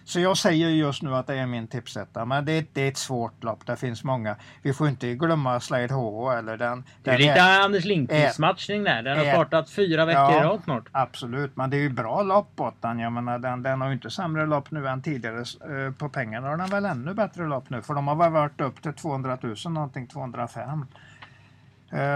Så 0.09 0.21
jag 0.21 0.37
säger 0.37 0.69
just 0.69 1.03
nu 1.03 1.15
att 1.15 1.27
det 1.27 1.35
är 1.35 1.47
min 1.47 1.67
tipsetta. 1.67 2.25
Men 2.25 2.45
det, 2.45 2.75
det 2.75 2.83
är 2.83 2.89
ett 2.89 2.97
svårt 2.97 3.45
lopp. 3.45 3.67
Det 3.67 3.77
finns 3.77 4.05
många. 4.05 4.37
Vi 4.63 4.73
får 4.73 4.89
inte 4.89 5.15
glömma 5.15 5.61
Slade 5.61 5.95
H 5.95 6.31
eller 6.31 6.57
den. 6.57 6.85
Det 7.03 7.11
är 7.11 7.19
lite 7.19 7.31
är, 7.33 7.61
Anders 7.61 7.85
Lindqvist 7.85 8.39
matchning 8.39 8.85
där. 8.85 9.03
Den 9.03 9.19
har 9.19 9.25
startat 9.25 9.71
fyra 9.71 10.05
veckor 10.05 10.23
ja, 10.23 10.41
i 10.41 10.45
rad 10.45 10.61
snart. 10.65 10.85
Absolut, 10.93 11.57
men 11.57 11.71
det 11.71 11.77
är 11.77 11.81
ju 11.81 11.91
bra 11.91 12.23
lopp 12.23 12.61
åt 12.61 12.83
den. 12.83 12.99
Jag 12.99 13.13
menar, 13.13 13.39
den, 13.39 13.63
den 13.63 13.81
har 13.81 13.89
ju 13.89 13.95
inte 13.95 14.11
sämre 14.11 14.47
lopp 14.47 14.71
nu 14.71 14.89
än 14.89 15.03
tidigare. 15.03 15.39
Eh, 15.39 15.93
på 15.93 16.09
pengarna 16.09 16.49
har 16.49 16.57
den 16.57 16.71
väl 16.71 16.85
ännu 16.85 17.15
bättre 17.15 17.47
lopp 17.47 17.71
nu. 17.71 17.83
För 17.83 17.95
de 17.95 18.09
har 18.09 18.15
väl 18.15 18.33
varit 18.33 18.61
upp 18.61 18.83
till 18.83 18.93
200 18.93 19.39
000 19.43 19.57
någonting, 19.65 20.07
205. 20.07 20.69
Eh, 20.69 20.77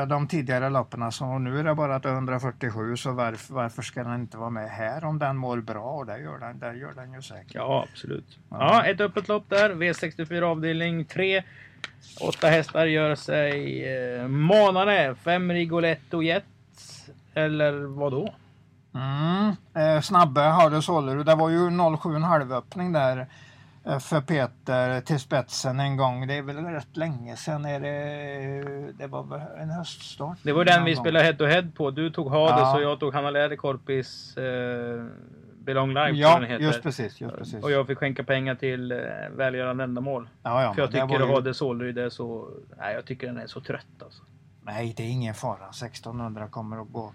de 0.09 0.29
tidigare 0.29 0.71
loppen. 0.71 1.13
Så 1.13 1.39
nu 1.39 1.59
är 1.59 1.65
det 1.65 1.75
bara 1.75 2.01
till 2.01 2.11
147 2.11 2.97
så 2.97 3.13
varför, 3.13 3.55
varför 3.55 3.83
ska 3.83 4.05
den 4.05 4.21
inte 4.21 4.37
vara 4.37 4.51
med 4.51 4.71
här 4.71 5.05
om 5.05 5.19
den 5.19 5.37
mår 5.37 5.61
bra? 5.61 5.93
Och 5.93 6.07
det 6.07 6.19
gör 6.19 6.39
den, 6.39 6.59
det 6.59 6.77
gör 6.77 6.93
den 6.93 7.13
ju 7.13 7.23
säkert. 7.23 7.55
Ja 7.55 7.87
absolut. 7.91 8.39
Ja, 8.51 8.85
ett 8.85 9.01
öppet 9.01 9.29
lopp 9.29 9.45
där. 9.49 9.71
V64 9.71 10.43
avdelning 10.43 11.05
3. 11.05 11.43
Åtta 12.21 12.49
hästar 12.49 12.87
gör 12.87 13.15
sig 13.15 13.85
eh, 13.95 14.29
manade. 14.29 15.15
Fem 15.15 15.53
Rigoletto 15.53 16.23
Jet. 16.23 16.45
Eller 17.35 17.73
vad 17.73 18.13
då? 18.13 18.35
Mm, 18.95 19.57
eh, 19.75 20.01
snabbe 20.01 20.41
har 20.41 20.71
du 20.71 20.83
Sollerud. 20.83 21.27
Det 21.27 21.35
var 21.35 21.51
ju 21.51 21.71
07 21.99 22.19
halvöppning 22.19 22.93
där 22.93 23.17
Eh, 23.19 23.27
för 23.85 24.21
Peter 24.21 25.01
till 25.01 25.21
spetsen 25.21 25.81
en 25.81 25.97
gång. 25.97 26.27
Det 26.27 26.35
är 26.35 26.43
väl 26.43 26.57
rätt 26.57 26.97
länge 26.97 27.37
sedan. 27.37 27.65
Är 27.65 27.81
det, 27.81 28.93
det 28.93 29.07
var 29.07 29.51
en 29.59 29.71
höststart. 29.71 30.39
Det 30.43 30.53
var 30.53 30.65
den 30.65 30.85
vi 30.85 30.95
gång. 30.95 31.05
spelade 31.05 31.25
head 31.25 31.35
to 31.35 31.45
head 31.45 31.71
på. 31.75 31.91
Du 31.91 32.11
tog 32.11 32.31
Hades 32.31 32.61
ja. 32.61 32.77
och 32.77 32.83
jag 32.83 33.01
tog 33.01 33.15
Hanna 33.15 33.31
Läderkorpis 33.31 34.37
eh, 34.37 35.05
Belong 35.59 35.95
Life. 35.95 36.13
Ja, 36.13 36.47
just 36.47 36.83
precis, 36.83 37.21
just 37.21 37.37
precis. 37.37 37.65
Och 37.65 37.71
jag 37.71 37.87
fick 37.87 37.99
skänka 37.99 38.25
pengar 38.25 38.55
till 38.55 38.93
eh, 38.93 38.99
välgörande 39.37 39.85
ändamål. 39.85 40.29
Ja, 40.43 40.63
ja, 40.63 40.75
För 40.75 40.83
jag 40.83 40.91
tycker 40.91 41.27
ju... 41.27 41.35
Hades 41.35 41.57
Solryd 41.57 41.99
är 41.99 42.09
så... 42.09 42.49
Nej, 42.79 42.95
jag 42.95 43.05
tycker 43.05 43.27
den 43.27 43.39
är 43.39 43.47
så 43.47 43.61
trött 43.61 44.03
alltså. 44.03 44.23
Nej, 44.63 44.95
det 44.97 45.03
är 45.03 45.09
ingen 45.09 45.35
fara. 45.35 45.69
1600 45.69 46.49
kommer 46.49 46.83
att 46.83 46.93
gå 46.93 47.13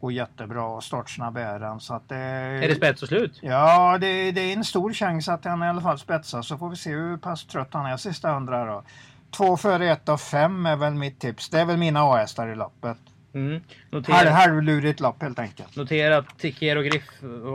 går 0.00 0.12
jättebra 0.12 0.64
och 0.64 0.84
startsnabb 0.84 1.36
är 1.36 1.58
den. 1.58 1.80
Så 1.80 1.94
att 1.94 2.08
det, 2.08 2.16
är 2.16 2.68
det 2.68 2.74
spets 2.74 3.02
och 3.02 3.08
slut? 3.08 3.38
Ja, 3.42 3.98
det, 4.00 4.32
det, 4.32 4.40
är 4.40 4.56
en 4.56 4.64
stor 4.64 4.92
chans 4.92 5.28
att 5.28 5.44
han 5.44 5.62
i 5.62 5.66
alla 5.66 5.80
fall 5.80 5.98
spetsar 5.98 6.42
så 6.42 6.58
får 6.58 6.70
vi 6.70 6.76
se 6.76 6.90
hur 6.90 7.16
pass 7.16 7.46
trött 7.46 7.68
han 7.72 7.86
är 7.86 7.96
sista 7.96 8.32
hundra 8.32 8.64
då. 8.64 8.82
Två 9.36 9.56
före 9.56 9.90
ett 9.90 10.08
av 10.08 10.18
fem 10.18 10.66
är 10.66 10.76
väl 10.76 10.94
mitt 10.94 11.20
tips. 11.20 11.48
Det 11.48 11.60
är 11.60 11.64
väl 11.64 11.76
mina 11.76 12.00
A-hästar 12.00 12.48
i 12.48 12.54
loppet. 12.54 12.98
Mm. 13.34 13.60
Notera, 13.90 14.16
Halv, 14.16 14.28
halvlurigt 14.28 15.00
lopp 15.00 15.22
helt 15.22 15.38
enkelt. 15.38 15.76
Notera 15.76 16.16
att 16.16 16.38
Tikero 16.38 16.82
Griff 16.82 17.04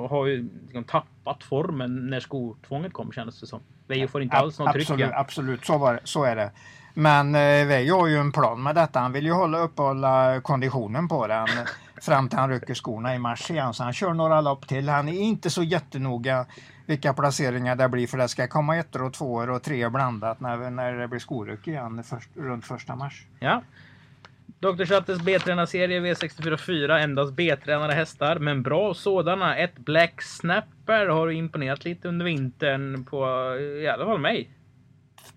har 0.09 0.25
ju 0.25 0.49
liksom 0.63 0.83
tappat 0.83 1.43
formen 1.43 2.09
när 2.09 2.19
skotvånget 2.19 2.93
kom 2.93 3.11
kändes 3.11 3.39
det 3.39 3.47
som. 3.47 3.59
Veijo 3.87 4.07
får 4.07 4.21
inte 4.21 4.35
alls 4.35 4.59
någon 4.59 4.73
tryck. 4.73 4.89
Absolut, 4.89 5.11
absolut. 5.13 5.65
Så, 5.65 5.77
var, 5.77 5.99
så 6.03 6.23
är 6.23 6.35
det. 6.35 6.51
Men 6.93 7.35
eh, 7.35 7.67
Veijo 7.67 7.99
har 7.99 8.07
ju 8.07 8.17
en 8.17 8.31
plan 8.31 8.63
med 8.63 8.75
detta. 8.75 8.99
Han 8.99 9.11
vill 9.11 9.25
ju 9.25 9.31
hålla 9.31 9.59
uppehålla 9.59 10.41
konditionen 10.41 11.07
på 11.07 11.27
den 11.27 11.47
fram 12.01 12.29
till 12.29 12.39
han 12.39 12.49
rycker 12.49 12.73
skorna 12.73 13.15
i 13.15 13.19
mars 13.19 13.51
igen. 13.51 13.73
Så 13.73 13.83
han 13.83 13.93
kör 13.93 14.13
några 14.13 14.41
lopp 14.41 14.67
till. 14.67 14.89
Han 14.89 15.09
är 15.09 15.19
inte 15.19 15.49
så 15.49 15.63
jättenoga 15.63 16.45
vilka 16.85 17.13
placeringar 17.13 17.75
det 17.75 17.89
blir 17.89 18.07
för 18.07 18.17
det 18.17 18.27
ska 18.27 18.47
komma 18.47 18.77
ettor 18.77 19.03
och 19.03 19.13
tvåor 19.13 19.49
och 19.49 19.63
tre 19.63 19.89
blandat 19.89 20.39
när, 20.39 20.69
när 20.69 20.93
det 20.93 21.07
blir 21.07 21.19
skoryck 21.19 21.67
igen 21.67 22.03
först, 22.03 22.29
runt 22.35 22.65
första 22.65 22.95
mars. 22.95 23.25
Ja. 23.39 23.61
Dr. 24.59 24.85
Chattes 24.85 25.21
B-tränarserie 25.21 25.99
V64 25.99 26.57
4, 26.57 26.99
endast 26.99 27.33
B-tränade 27.33 27.93
hästar, 27.93 28.39
men 28.39 28.63
bra 28.63 28.93
sådana. 28.93 29.57
Ett 29.57 29.77
Black 29.77 30.21
Snapper 30.21 31.07
har 31.07 31.31
imponerat 31.31 31.85
lite 31.85 32.07
under 32.07 32.25
vintern 32.25 33.05
på 33.05 33.25
i 33.83 33.87
alla 33.87 34.05
fall 34.05 34.19
mig. 34.19 34.49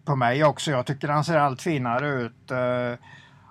På 0.04 0.16
mig 0.16 0.44
också. 0.44 0.70
Jag 0.70 0.86
tycker 0.86 1.08
han 1.08 1.24
ser 1.24 1.36
allt 1.36 1.62
finare 1.62 2.08
ut. 2.08 2.50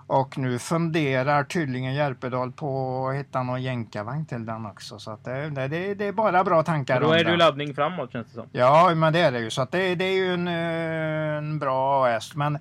Och 0.08 0.38
nu 0.38 0.58
funderar 0.58 1.44
tydligen 1.44 1.94
Järpedal 1.94 2.52
på 2.52 3.08
att 3.08 3.14
hitta 3.14 3.42
någon 3.42 3.62
jänkarvagn 3.62 4.26
till 4.26 4.46
den 4.46 4.66
också. 4.66 4.98
Så 4.98 5.10
att 5.10 5.24
det, 5.24 5.50
det, 5.50 5.94
det 5.94 6.04
är 6.04 6.12
bara 6.12 6.44
bra 6.44 6.62
tankar. 6.62 7.00
Och 7.00 7.08
då 7.08 7.14
är 7.14 7.24
det 7.24 7.30
ju 7.30 7.36
laddning 7.36 7.74
framåt 7.74 8.12
känns 8.12 8.26
det 8.26 8.34
som. 8.34 8.46
Ja, 8.52 8.94
men 8.94 9.12
det 9.12 9.20
är 9.20 9.32
det 9.32 9.38
ju. 9.38 9.50
Så 9.50 9.62
att 9.62 9.70
det, 9.70 9.94
det 9.94 10.04
är 10.04 10.14
ju 10.14 10.34
en, 10.34 10.48
en 10.48 11.58
bra 11.58 12.06
häst. 12.06 12.34
Men 12.34 12.58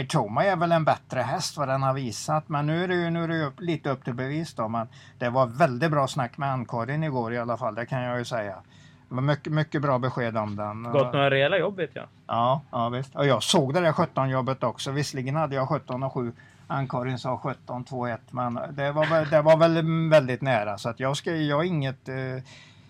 Itoma 0.00 0.44
är 0.44 0.56
väl 0.56 0.72
en 0.72 0.84
bättre 0.84 1.20
häst 1.20 1.56
vad 1.56 1.68
den 1.68 1.82
har 1.82 1.94
visat. 1.94 2.48
Men 2.48 2.66
nu 2.66 2.84
är 2.84 2.88
det 2.88 2.94
ju, 2.94 3.10
nu 3.10 3.24
är 3.24 3.28
det 3.28 3.44
upp, 3.44 3.60
lite 3.60 3.90
upp 3.90 4.04
till 4.04 4.14
bevis 4.14 4.54
då. 4.54 4.68
Men 4.68 4.88
det 5.18 5.30
var 5.30 5.46
väldigt 5.46 5.90
bra 5.90 6.08
snack 6.08 6.38
med 6.38 6.52
Ann-Karin 6.52 7.04
igår 7.04 7.32
i 7.32 7.38
alla 7.38 7.56
fall. 7.56 7.74
Det 7.74 7.86
kan 7.86 8.02
jag 8.02 8.18
ju 8.18 8.24
säga. 8.24 8.56
Det 9.14 9.16
var 9.16 9.22
mycket, 9.22 9.52
mycket 9.52 9.82
bra 9.82 9.98
besked 9.98 10.36
om 10.36 10.56
den. 10.56 10.82
Gått 10.82 11.12
några 11.12 11.30
rejäla 11.30 11.58
jobb 11.58 11.76
vet 11.76 11.90
jag. 11.96 12.04
Ja, 12.26 12.62
ja 12.70 12.88
visst. 12.88 13.16
Och 13.16 13.26
jag 13.26 13.42
såg 13.42 13.74
det 13.74 13.80
där 13.80 13.92
17 13.92 14.30
jobbet 14.30 14.62
också. 14.62 14.90
Visserligen 14.90 15.36
hade 15.36 15.54
jag 15.54 15.68
17 15.68 16.02
och 16.02 16.12
7. 16.12 16.32
Ann-Karin 16.66 17.18
sa 17.18 17.38
17 17.38 17.84
2-1 17.84 18.18
men 18.30 18.58
det 18.70 18.92
var, 18.92 19.30
det 19.30 19.42
var 19.42 19.56
väl 19.56 19.82
väldigt 20.10 20.42
nära 20.42 20.78
så 20.78 20.88
att 20.88 21.00
jag 21.00 21.16
ska, 21.16 21.36
jag 21.36 21.56
har 21.56 21.64
inget 21.64 22.08
eh, 22.08 22.14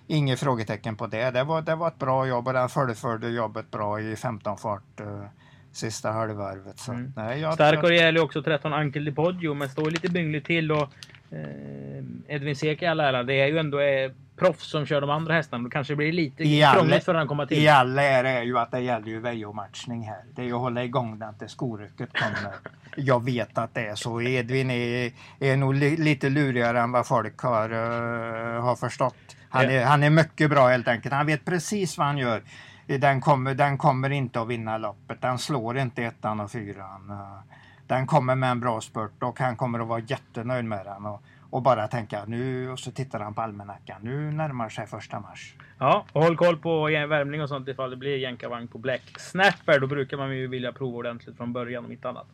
Inget 0.06 0.40
frågetecken 0.40 0.96
på 0.96 1.06
det. 1.06 1.30
Det 1.30 1.44
var, 1.44 1.62
det 1.62 1.74
var 1.74 1.88
ett 1.88 1.98
bra 1.98 2.26
jobb 2.26 2.46
och 2.46 2.52
den 2.52 2.68
fullföljde 2.68 3.28
jobbet 3.28 3.70
bra 3.70 4.00
i 4.00 4.16
15 4.16 4.58
fart 4.58 5.00
eh, 5.00 5.24
sista 5.72 6.10
halvvarvet. 6.10 6.78
Så, 6.78 6.92
mm. 6.92 7.12
nej, 7.16 7.40
jag, 7.40 7.54
Stark 7.54 7.82
och 7.82 7.88
rejäl 7.88 8.18
också 8.18 8.42
13 8.42 8.72
Ankel 8.72 9.04
Di 9.04 9.12
Poggio 9.12 9.54
men 9.54 9.68
står 9.68 9.90
lite 9.90 10.08
byngligt 10.08 10.44
till 10.44 10.72
och 10.72 10.88
eh, 11.30 12.04
Edvin 12.28 12.56
Sek 12.56 12.82
i 12.82 12.86
all 12.86 13.00
ära, 13.00 13.22
det 13.22 13.40
är 13.40 13.46
ju 13.46 13.58
ändå 13.58 13.80
eh, 13.80 14.10
proffs 14.36 14.70
som 14.70 14.86
kör 14.86 15.00
de 15.00 15.10
andra 15.10 15.34
hästarna. 15.34 15.64
Då 15.64 15.70
kanske 15.70 15.92
det 15.92 15.96
blir 15.96 16.12
lite 16.12 16.44
krångligt 16.74 17.04
för 17.04 17.12
den 17.14 17.22
att 17.22 17.28
komma 17.28 17.46
till. 17.46 17.58
I 17.58 17.68
all 17.68 17.98
ära 17.98 18.30
är 18.30 18.42
ju 18.42 18.58
att 18.58 18.70
det 18.70 18.80
gäller 18.80 19.06
ju 19.08 19.20
Veijo-matchning 19.20 20.02
här. 20.02 20.22
Det 20.34 20.42
är 20.42 20.46
ju 20.46 20.54
att 20.54 20.60
hålla 20.60 20.84
igång 20.84 21.18
den 21.18 21.34
till 21.34 21.48
skorycket 21.48 22.08
kommer. 22.12 22.54
Jag 22.96 23.24
vet 23.24 23.58
att 23.58 23.74
det 23.74 23.86
är 23.86 23.94
så. 23.94 24.22
Edvin 24.22 24.70
är, 24.70 25.12
är 25.40 25.56
nog 25.56 25.74
li, 25.74 25.96
lite 25.96 26.28
lurigare 26.28 26.80
än 26.80 26.92
vad 26.92 27.06
folk 27.06 27.38
har, 27.38 27.72
uh, 27.72 28.60
har 28.62 28.76
förstått. 28.76 29.36
Han 29.48 29.64
är, 29.64 29.84
han 29.84 30.02
är 30.02 30.10
mycket 30.10 30.50
bra 30.50 30.68
helt 30.68 30.88
enkelt. 30.88 31.14
Han 31.14 31.26
vet 31.26 31.44
precis 31.44 31.98
vad 31.98 32.06
han 32.06 32.18
gör. 32.18 32.42
Den 32.86 33.20
kommer, 33.20 33.54
den 33.54 33.78
kommer 33.78 34.10
inte 34.10 34.40
att 34.40 34.48
vinna 34.48 34.78
loppet. 34.78 35.20
Den 35.20 35.38
slår 35.38 35.78
inte 35.78 36.02
ettan 36.04 36.40
och 36.40 36.50
fyran. 36.50 37.10
Eh, 37.10 37.54
Den 37.86 38.06
kommer 38.06 38.34
med 38.34 38.50
en 38.50 38.60
bra 38.60 38.80
spurt 38.80 39.22
och 39.22 39.38
han 39.40 39.56
kommer 39.56 39.78
att 39.78 39.86
vara 39.86 40.00
jättenöjd 40.00 40.64
med 40.64 40.86
den. 40.86 41.06
Och, 41.06 41.22
och 41.54 41.62
bara 41.62 41.88
tänka 41.88 42.24
nu 42.26 42.70
och 42.70 42.78
så 42.78 42.90
tittar 42.90 43.20
han 43.20 43.34
på 43.34 43.40
almanackan. 43.42 44.00
Nu 44.02 44.30
närmar 44.30 44.68
sig 44.68 44.86
första 44.86 45.20
mars. 45.20 45.54
Ja, 45.78 46.04
och 46.12 46.22
håll 46.22 46.36
koll 46.36 46.56
på 46.56 46.84
värmning 46.84 47.42
och 47.42 47.48
sånt 47.48 47.68
ifall 47.68 47.90
det 47.90 47.96
blir 47.96 48.16
jänkarvagn 48.16 48.68
på 48.68 48.78
Black 48.78 49.02
Snapper. 49.18 49.80
Då 49.80 49.86
brukar 49.86 50.16
man 50.16 50.36
ju 50.36 50.46
vilja 50.48 50.72
prova 50.72 50.96
ordentligt 50.98 51.36
från 51.36 51.52
början 51.52 51.84
om 51.84 51.92
inte 51.92 52.08
annat. 52.08 52.26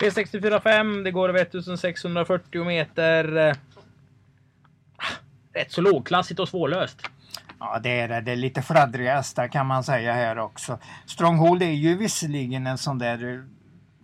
V64 0.00 1.04
det 1.04 1.10
går 1.10 1.28
över 1.28 1.40
1640 1.40 2.64
meter. 2.64 3.50
Ah, 4.96 5.04
Rätt 5.54 5.72
så 5.72 5.80
lågklassigt 5.80 6.40
och 6.40 6.48
svårlöst. 6.48 7.00
Ja, 7.58 7.80
det 7.82 8.00
är 8.00 8.08
det. 8.08 8.20
Det 8.20 8.32
är 8.32 8.36
lite 8.36 8.62
fladdriga 8.62 9.14
hästar 9.14 9.48
kan 9.48 9.66
man 9.66 9.84
säga 9.84 10.12
här 10.12 10.38
också. 10.38 10.78
Stronghold 11.06 11.62
är 11.62 11.70
ju 11.70 11.96
visserligen 11.96 12.66
en 12.66 12.78
sån 12.78 12.98
där 12.98 13.34
eh, 13.34 13.40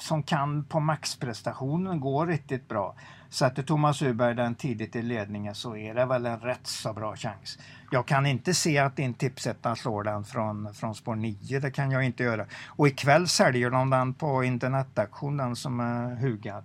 som 0.01 0.23
kan 0.23 0.65
på 0.65 0.81
maxprestationen 0.81 2.01
gå 2.01 2.27
riktigt 2.27 2.69
bra. 2.69 2.97
Sätter 3.31 3.63
Thomas 3.63 4.03
Uberg 4.03 4.35
den 4.35 4.55
tidigt 4.55 4.97
i 4.97 5.03
ledningen 5.03 5.55
så 5.55 5.77
är 5.77 5.95
det 5.95 6.05
väl 6.05 6.27
en 6.27 6.41
rätt 6.41 6.67
så 6.67 6.93
bra 6.93 7.17
chans. 7.17 7.59
Jag 7.91 8.07
kan 8.07 8.27
inte 8.27 8.55
se 8.55 8.79
att 8.79 8.97
din 8.97 9.15
tipsetta 9.15 9.77
slår 9.77 10.03
den 10.05 10.25
från, 10.25 10.75
från 10.75 10.95
spår 10.95 11.15
9. 11.17 11.61
Det 11.61 11.71
kan 11.71 11.91
jag 11.91 12.05
inte 12.05 12.23
göra. 12.23 12.47
Och 12.67 12.89
ikväll 12.89 13.29
säljer 13.29 13.71
de 13.71 13.91
den 13.91 14.15
på 14.15 14.45
internetaktion, 14.45 15.37
den 15.37 15.57
som 15.57 15.81
är 15.81 16.15
hugad. 16.17 16.65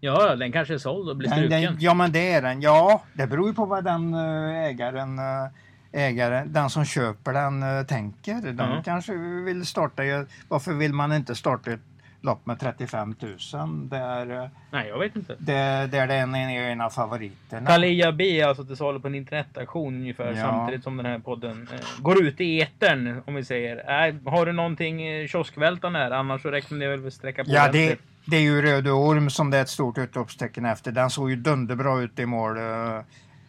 Ja, 0.00 0.36
den 0.36 0.52
kanske 0.52 0.74
är 0.74 0.78
såld 0.78 1.08
och 1.10 1.16
blir 1.16 1.30
struken. 1.30 1.62
den, 1.62 1.76
ja 1.80 1.94
men 1.94 2.12
det 2.12 2.32
är 2.32 2.42
den. 2.42 2.60
Ja, 2.60 3.02
det 3.14 3.26
beror 3.26 3.48
ju 3.48 3.54
på 3.54 3.66
vad 3.66 3.84
den 3.84 4.14
eh, 4.14 4.64
ägaren, 4.64 5.18
eh, 5.18 5.48
ägaren 5.92 6.52
den 6.52 6.70
som 6.70 6.84
köper 6.84 7.32
den 7.32 7.62
eh, 7.62 7.82
tänker. 7.86 8.34
De 8.52 8.70
Ja. 8.70 8.82
kanske 8.84 9.12
vill 9.44 9.66
starta, 9.66 10.02
varför 10.48 10.72
vill 10.72 10.92
man 10.92 11.12
inte 11.12 11.34
starta 11.34 11.70
ett 11.70 11.80
lopp 12.20 12.46
med 12.46 12.60
35 12.60 13.14
000 13.52 13.88
där, 13.88 14.50
Nej, 14.70 14.88
jag 14.88 14.98
vet 14.98 15.16
inte. 15.16 15.36
där, 15.38 15.86
där 15.86 16.06
den 16.06 16.34
är 16.34 16.70
en 16.70 16.80
av 16.80 16.90
favoriterna? 16.90 17.66
Kalia 17.70 18.12
B 18.12 18.40
är 18.40 18.46
alltså 18.46 18.64
till 18.64 18.76
salu 18.76 19.00
på 19.00 19.06
en 19.06 19.14
internetaktion 19.14 19.94
ungefär 19.94 20.32
Ja. 20.32 20.36
samtidigt 20.36 20.84
som 20.84 20.96
den 20.96 21.06
här 21.06 21.18
podden 21.18 21.68
eh, 21.72 22.02
går 22.02 22.22
ut 22.22 22.40
i 22.40 22.60
etern 22.60 23.22
om 23.26 23.34
vi 23.34 23.44
säger. 23.44 24.06
Äh, 24.08 24.14
har 24.32 24.46
du 24.46 24.52
någonting 24.52 25.02
eh, 25.02 25.26
kioskvältande 25.26 25.98
här? 25.98 26.10
Annars 26.10 26.42
så 26.42 26.50
rekommenderar 26.50 26.90
jag 26.90 26.98
väl 26.98 27.06
att 27.06 27.12
sträcka 27.14 27.44
på 27.44 27.50
Ja, 27.50 27.72
det, 27.72 27.98
det 28.24 28.36
är 28.36 28.40
ju 28.40 28.62
Röde 28.62 28.90
Orm 28.90 29.30
som 29.30 29.50
det 29.50 29.56
är 29.58 29.62
ett 29.62 29.68
stort 29.68 29.98
utropstecken 29.98 30.64
efter. 30.64 30.92
Den 30.92 31.10
såg 31.10 31.30
ju 31.30 31.36
dunderbra 31.36 32.00
ut 32.00 32.18
i 32.18 32.26
mål. 32.26 32.56
eh, 32.56 33.00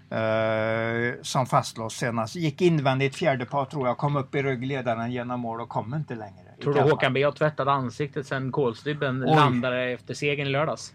eh, 0.10 1.14
som 1.22 1.46
fastlåst 1.46 1.98
senast. 1.98 2.36
Gick 2.36 2.62
invändigt 2.62 3.16
fjärde 3.16 3.46
par 3.46 3.66
tror 3.66 3.88
jag. 3.88 3.98
Kom 3.98 4.16
upp 4.16 4.36
i 4.36 4.44
ryggledaren 4.44 5.12
genom 5.12 5.40
mål 5.40 5.62
och 5.62 5.70
kom 5.70 5.94
inte 5.94 6.16
längre. 6.16 6.46
Tror 6.64 6.74
du. 6.74 6.80
Håkan 6.82 7.14
B 7.14 7.24
har 7.24 7.32
tvättat 7.32 7.68
ansiktet 7.68 8.28
sen 8.28 8.52
kolstybben 8.52 9.20
landade 9.20 9.84
efter 9.84 10.14
segern 10.14 10.48
i 10.48 10.50
lördags? 10.50 10.94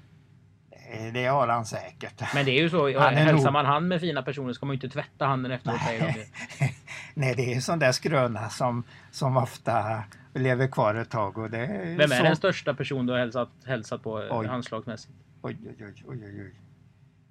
Eh, 0.70 1.12
Det 1.12 1.24
har 1.26 1.48
han 1.48 1.64
säkert. 1.66 2.34
Men 2.34 2.44
det 2.44 2.50
är 2.50 2.62
ju 2.62 2.70
så, 2.70 2.98
Han 2.98 3.14
hälsar 3.14 3.44
nog- 3.44 3.52
man 3.52 3.66
hand 3.66 3.88
med 3.88 4.00
fina 4.00 4.22
personer 4.22 4.52
ska 4.52 4.66
man 4.66 4.72
ju 4.72 4.76
inte 4.76 4.88
tvätta 4.88 5.26
handen 5.26 5.52
efteråt 5.52 5.80
ju. 5.92 6.00
Nej, 7.14 7.34
det 7.36 7.54
är 7.54 7.60
sån 7.60 7.78
där 7.78 7.92
skröna 7.92 8.48
som, 8.48 8.82
som 9.10 9.36
ofta 9.36 10.04
lever 10.34 10.66
kvar 10.68 10.94
ett 10.94 11.10
tag. 11.10 11.38
Och 11.38 11.50
det 11.50 11.58
är 11.58 11.84
Vem 11.96 12.12
är 12.12 12.16
så... 12.16 12.22
den 12.22 12.36
största 12.36 12.74
person 12.74 13.06
du 13.06 13.12
har 13.12 13.20
hälsat, 13.20 13.48
hälsat 13.66 14.02
på 14.02 14.26
Oj. 14.30 14.46
handslagsmässigt? 14.46 15.14
Oj, 15.42 15.56
oj, 15.66 15.76
oj, 15.80 16.02
oj, 16.08 16.42
oj. 16.42 16.54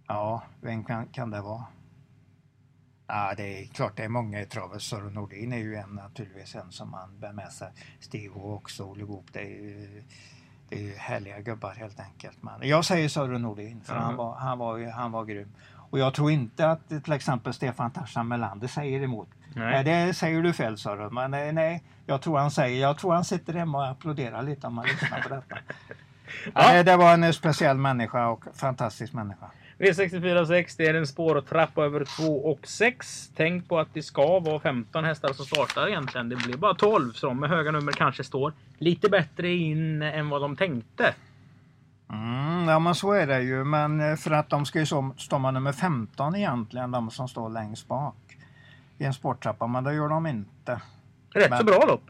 Ja, 0.07 0.43
vem 0.61 0.83
kan, 0.83 1.05
kan 1.07 1.29
det 1.31 1.41
vara? 1.41 1.63
Ja, 3.07 3.33
det 3.37 3.61
är 3.63 3.65
klart 3.67 3.97
det 3.97 4.03
är 4.03 4.09
många 4.09 4.41
i 4.41 4.45
travet. 4.45 4.81
Sören 4.81 5.13
Nordin 5.13 5.53
är 5.53 5.57
ju 5.57 5.75
en 5.75 5.89
naturligtvis 5.89 6.55
en 6.55 6.71
som 6.71 6.91
man 6.91 7.19
bär 7.19 7.31
med 7.33 7.51
sig. 7.51 7.67
Stig 7.99 8.29
H 8.33 8.53
också, 8.53 8.83
Olle 8.83 9.03
Goop. 9.03 9.25
Det 9.31 9.39
är 9.39 9.45
ju, 9.61 10.03
det 10.69 10.75
är 10.75 10.81
ju 10.81 10.95
härliga 10.95 11.39
gubbar 11.41 11.71
helt 11.73 11.99
enkelt. 11.99 12.37
Men 12.43 12.67
jag 12.69 12.85
säger 12.85 13.09
Sören 13.09 13.41
Nordin 13.41 13.81
för 13.83 13.95
Ja. 13.95 14.01
han, 14.01 14.15
var, 14.15 14.35
han, 14.35 14.57
var, 14.57 14.91
han 14.91 15.11
var 15.11 15.25
grym. 15.25 15.53
Och 15.89 15.99
jag 15.99 16.13
tror 16.13 16.31
inte 16.31 16.69
att 16.71 16.87
till 16.89 17.13
exempel 17.13 17.53
Stefan 17.53 17.91
Tarzan 17.91 18.27
Melander 18.27 18.67
säger 18.67 19.01
emot. 19.03 19.29
Nej. 19.55 19.83
Nej. 19.83 20.07
det 20.07 20.13
säger 20.13 20.41
du 20.41 20.53
fel 20.53 20.77
Sören. 20.77 21.13
Men 21.13 21.31
nej, 21.31 21.53
nej, 21.53 21.83
jag 22.05 22.21
tror 22.21 22.37
han 22.37 22.51
säger, 22.51 22.81
jag 22.81 22.97
tror 22.97 23.13
han 23.13 23.25
sitter 23.25 23.53
hemma 23.53 23.77
och 23.77 23.87
applåderar 23.87 24.43
lite 24.43 24.67
om 24.67 24.73
man 24.73 24.85
lyssnar 24.85 25.21
på 25.21 25.29
detta. 25.29 25.57
Ja. 26.53 26.75
ja. 26.75 26.83
Det 26.83 26.97
var 26.97 27.13
en 27.13 27.33
speciell 27.33 27.77
människa 27.77 28.27
och 28.27 28.45
fantastisk 28.53 29.13
människa. 29.13 29.51
V64 29.83 30.45
6, 30.45 30.75
det 30.75 30.85
är 30.87 30.93
en 30.93 31.07
spårtrappa 31.07 31.83
över 31.85 32.05
2 32.05 32.23
och 32.51 32.67
6. 32.67 33.31
Tänk 33.35 33.69
på 33.69 33.79
att 33.79 33.87
det 33.93 34.01
ska 34.03 34.39
vara 34.39 34.59
15 34.59 35.03
hästar 35.03 35.33
som 35.33 35.45
startar 35.45 35.87
egentligen. 35.87 36.29
Det 36.29 36.35
blir 36.35 36.57
bara 36.57 36.73
12 36.73 37.11
som 37.11 37.39
med 37.39 37.49
höga 37.49 37.71
nummer 37.71 37.91
kanske 37.91 38.23
står 38.23 38.53
lite 38.77 39.09
bättre 39.09 39.49
in 39.53 40.01
än 40.01 40.29
vad 40.29 40.41
de 40.41 40.55
tänkte. 40.55 41.13
Mm, 42.09 42.67
ja 42.67 42.79
men 42.79 42.95
så 42.95 43.11
är 43.11 43.27
det 43.27 43.41
ju. 43.41 43.63
Men 43.63 43.99
eh, 44.01 44.15
för 44.15 44.31
att 44.31 44.49
de 44.49 44.65
ska 44.65 44.79
ju 44.79 44.85
stå 45.17 45.39
med 45.39 45.53
nummer 45.53 45.71
15 45.71 46.35
egentligen, 46.35 46.91
de 46.91 47.11
som 47.11 47.27
står 47.27 47.49
längst 47.49 47.87
bak 47.87 48.37
i 48.97 49.03
en 49.05 49.13
sporttrappa. 49.13 49.67
Men 49.67 49.83
det 49.83 49.93
gör 49.93 50.09
de 50.09 50.27
inte. 50.27 50.81
Rätt 51.29 51.49
Men- 51.49 51.59
så 51.59 51.65
bra 51.65 51.85
lopp. 51.87 52.03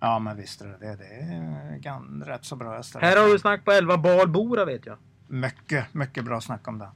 Ja 0.00 0.18
men 0.18 0.36
visst 0.36 0.60
är 0.60 0.66
det 0.66 0.96
det. 0.96 1.04
Är 1.04 1.78
gan, 1.78 2.22
rätt 2.26 2.44
så 2.44 2.56
bra 2.56 2.76
hästar. 2.76 3.00
Här 3.00 3.16
har 3.22 3.28
du 3.28 3.38
snack 3.38 3.64
på 3.64 3.72
11 3.72 3.96
Balbora 3.98 4.64
vet 4.64 4.86
jag. 4.86 4.96
Mycket, 5.26 5.94
mycket 5.94 6.24
bra 6.24 6.40
snack 6.40 6.68
om 6.68 6.78
den. 6.78 6.88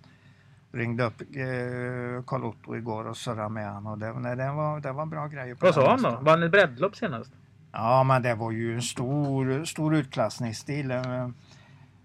Ringde 0.73 1.05
upp 1.05 1.21
eh, 1.21 2.25
Karl 2.27 2.45
Otto 2.45 2.77
igår 2.77 3.07
och 3.07 3.17
surrade 3.17 3.49
med 3.49 3.73
han 3.73 3.87
och 3.87 3.99
det, 3.99 4.13
nej, 4.13 4.37
det, 4.37 4.53
var, 4.53 4.81
det 4.81 4.93
var 4.93 5.07
bra 5.07 5.27
grejer. 5.27 5.55
På 5.55 5.67
Vad 5.67 5.75
sa 5.75 5.91
han 5.91 6.03
då? 6.03 6.19
Vann 6.23 6.43
ett 6.43 6.51
breddlopp 6.51 6.97
senast? 6.97 7.33
Ja, 7.73 8.03
men 8.03 8.23
det 8.23 8.35
var 8.35 8.51
ju 8.51 8.75
en 8.75 8.83
stor, 8.83 9.65
stor 9.65 9.95
utklassningsstil. 9.95 10.91
Eh, 10.91 11.29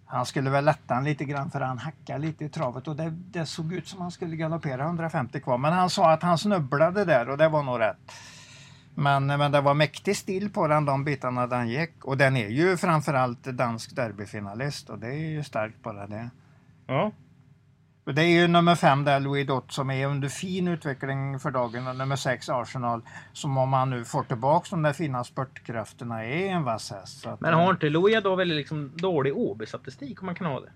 Han 0.05 0.25
skulle 0.25 0.49
väl 0.49 0.65
lätta 0.65 0.93
han 0.93 1.03
lite 1.03 1.25
grann 1.25 1.51
för 1.51 1.61
han 1.61 1.77
hackade 1.77 2.19
lite 2.19 2.45
i 2.45 2.49
travet 2.49 2.87
och 2.87 2.95
det, 2.95 3.09
det 3.09 3.45
såg 3.45 3.73
ut 3.73 3.87
som 3.87 4.01
han 4.01 4.11
skulle 4.11 4.35
galoppera 4.35 4.83
150 4.83 5.39
kvar. 5.39 5.57
Men 5.57 5.73
han 5.73 5.89
sa 5.89 6.11
att 6.11 6.23
han 6.23 6.37
snubblade 6.37 7.05
där 7.05 7.29
och 7.29 7.37
det 7.37 7.49
var 7.49 7.63
nog 7.63 7.79
rätt. 7.79 8.11
Men, 8.95 9.25
men 9.25 9.51
det 9.51 9.61
var 9.61 9.73
mäktig 9.73 10.17
stil 10.17 10.49
på 10.51 10.67
den 10.67 10.85
de 10.85 11.03
bitarna 11.03 11.47
den 11.47 11.67
gick. 11.69 12.05
Och 12.05 12.17
den 12.17 12.37
är 12.37 12.47
ju 12.49 12.77
framförallt 12.77 13.43
dansk 13.43 13.95
derbyfinalist 13.95 14.89
och 14.89 14.99
det 14.99 15.07
är 15.07 15.29
ju 15.29 15.43
starkt 15.43 15.83
bara 15.83 16.07
det. 16.07 16.29
Ja. 16.87 17.11
Det 18.05 18.21
är 18.21 18.27
ju 18.27 18.47
nummer 18.47 18.75
fem 18.75 19.03
där, 19.03 19.19
Louis 19.19 19.47
Dott, 19.47 19.71
som 19.71 19.89
är 19.89 20.07
under 20.07 20.29
fin 20.29 20.67
utveckling 20.67 21.39
för 21.39 21.51
dagen 21.51 21.87
och 21.87 21.95
nummer 21.95 22.15
sex 22.15 22.49
Arsenal 22.49 23.01
som 23.33 23.57
om 23.57 23.73
han 23.73 23.89
nu 23.89 24.05
får 24.05 24.23
tillbaka 24.23 24.67
de 24.69 24.81
där 24.81 24.93
fina 24.93 25.23
spurtkrafterna 25.23 26.25
är 26.25 26.47
en 26.47 26.63
vass 26.63 26.91
häst. 26.91 27.25
Att, 27.25 27.41
Men 27.41 27.53
har 27.53 27.71
inte 27.71 27.89
Louis 27.89 28.23
då 28.23 28.35
väldigt 28.35 28.57
liksom 28.57 28.91
dålig 28.95 29.37
OB-statistik 29.37 30.21
om 30.21 30.25
man 30.25 30.35
kan 30.35 30.47
ha 30.47 30.59
det? 30.59 30.71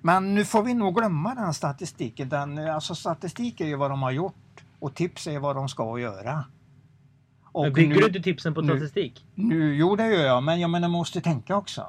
Men 0.00 0.34
nu 0.34 0.44
får 0.44 0.62
vi 0.62 0.74
nog 0.74 0.94
glömma 0.94 1.34
den 1.34 1.54
statistiken. 1.54 2.28
Den, 2.28 2.58
alltså 2.58 2.94
statistik 2.94 3.60
är 3.60 3.66
ju 3.66 3.76
vad 3.76 3.90
de 3.90 4.02
har 4.02 4.10
gjort 4.10 4.64
och 4.78 4.94
tips 4.94 5.26
är 5.26 5.38
vad 5.38 5.56
de 5.56 5.68
ska 5.68 5.98
göra. 5.98 6.44
Och 7.44 7.64
Men 7.64 7.72
bygger 7.72 7.94
nu, 7.94 8.00
du 8.00 8.06
inte 8.06 8.20
tipsen 8.20 8.54
på 8.54 8.62
statistik? 8.62 9.26
nu, 9.34 9.74
jo, 9.74 9.96
det 9.96 10.06
gör 10.06 10.24
jag, 10.24 10.42
men 10.42 10.60
jag 10.60 10.70
menar, 10.70 10.88
måste 10.88 11.20
tänka 11.20 11.56
också. 11.56 11.86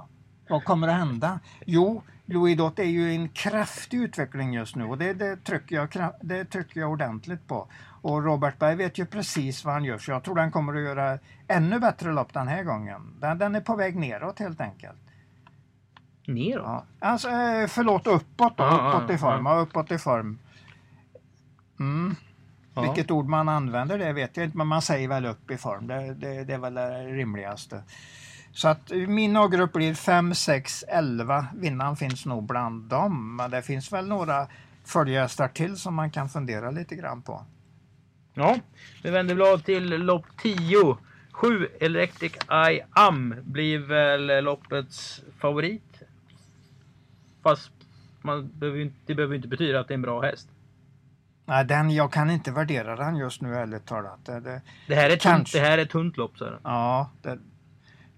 Vad 0.50 0.64
kommer 0.64 0.88
att 0.88 0.94
hända? 0.94 1.40
Jo, 1.66 2.04
Louis 2.30 2.58
Dott 2.58 2.80
är 2.80 2.84
ju 2.84 3.12
en 3.12 3.30
kraftig 3.30 3.98
utveckling 3.98 4.54
just 4.54 4.76
nu 4.76 4.84
och 4.84 4.98
det, 4.98 5.14
det, 5.14 5.36
trycker 5.36 5.76
jag, 5.76 6.14
det 6.22 6.46
trycker 6.46 6.80
jag 6.80 6.92
ordentligt 6.92 7.48
på. 7.48 7.68
Och 8.02 8.24
Robert 8.24 8.60
Berg 8.60 8.76
vet 8.76 8.98
ju 8.98 9.06
precis 9.06 9.66
vad 9.66 9.74
han 9.74 9.84
gör 9.84 9.98
så 9.98 10.12
jag 10.12 10.24
tror 10.24 10.36
den 10.36 10.52
kommer 10.52 10.76
att 10.76 10.82
göra 10.82 11.20
ännu 11.48 11.80
bättre 11.80 12.12
lopp 12.12 12.34
den 12.34 12.48
här 12.48 12.64
gången. 12.64 13.02
Den, 13.20 13.38
den 13.38 13.56
är 13.56 13.62
på 13.62 13.76
väg 13.76 13.96
neråt 13.96 14.40
helt 14.40 14.62
enkelt. 14.62 14.98
Neråt? 16.28 16.66
Ja. 16.66 16.86
Alltså, 17.00 17.30
eh, 17.30 17.68
förlåt, 17.68 18.08
uppåt 18.08 18.58
då. 18.58 18.64
Ja, 18.64 18.94
uppåt 18.96 19.10
i 19.10 19.18
form. 19.18 19.46
Ja. 19.46 19.60
uppåt 19.60 19.92
i 19.92 19.98
form. 19.98 20.40
Mm. 21.80 22.16
Ja. 22.74 22.82
Vilket 22.82 23.12
ord 23.12 23.26
man 23.26 23.50
använder 23.50 23.98
det 23.98 24.14
vet 24.14 24.38
jag 24.38 24.46
inte, 24.46 24.58
men 24.58 24.68
man 24.68 24.82
säger 24.82 25.08
väl 25.08 25.26
upp 25.26 25.52
i 25.52 25.58
form. 25.58 25.88
Det, 25.88 26.14
det, 26.14 26.44
det 26.44 26.54
är 26.54 26.58
väl 26.58 26.74
det 26.74 27.04
rimligaste. 27.04 27.84
Så 28.52 28.68
att 28.68 28.90
min 28.92 29.38
A-grupp 29.38 29.74
blir 29.74 29.94
5, 29.94 30.36
6, 30.36 30.84
11. 30.88 31.48
Vinnaren 31.56 31.96
finns 31.96 32.26
nog 32.26 32.44
bland 32.44 32.84
dem, 32.84 33.36
men 33.36 33.52
det 33.52 33.62
finns 33.62 33.94
väl 33.94 34.08
några 34.08 34.48
följehästar 34.86 35.48
till 35.48 35.78
som 35.78 35.96
man 35.96 36.12
kan 36.12 36.30
fundera 36.30 36.72
lite 36.72 36.96
grann 36.96 37.22
på. 37.22 37.46
Ja, 38.34 38.58
vi 39.04 39.10
vänder 39.10 39.36
blad 39.36 39.66
till 39.66 39.90
lopp 39.90 40.26
10. 40.42 40.98
7 41.32 41.68
Electric 41.80 42.34
Eye 42.52 42.86
Am 42.92 43.36
blir 43.44 43.80
väl 43.80 44.44
loppets 44.44 45.22
favorit. 45.40 46.02
Fast 47.44 47.72
man 48.22 48.50
behöver, 48.54 48.80
inte- 48.80 48.96
det 49.06 49.16
behöver 49.16 49.36
inte 49.36 49.48
betyda 49.48 49.80
att 49.80 49.88
det 49.88 49.92
är 49.92 49.96
en 49.96 50.02
bra 50.02 50.22
häst. 50.22 50.48
Nej, 51.46 51.66
den, 51.66 51.92
jag 51.92 52.12
kan 52.14 52.30
inte 52.30 52.52
värdera 52.52 52.96
den 52.96 53.16
just 53.16 53.42
nu 53.42 53.56
ärligt 53.56 53.86
talat. 53.86 54.26
Det, 54.26 54.40
det, 54.40 54.62
Det 54.88 54.96
här 54.96 55.10
är 55.10 55.18
tunt, 55.18 55.52
det 55.54 55.60
här 55.60 55.78
är 55.78 55.82
ett 55.82 55.90
tunt 55.90 56.18
lopp. 56.18 56.38
Så. 56.38 56.50
Ja, 56.64 57.10
det, 57.22 57.40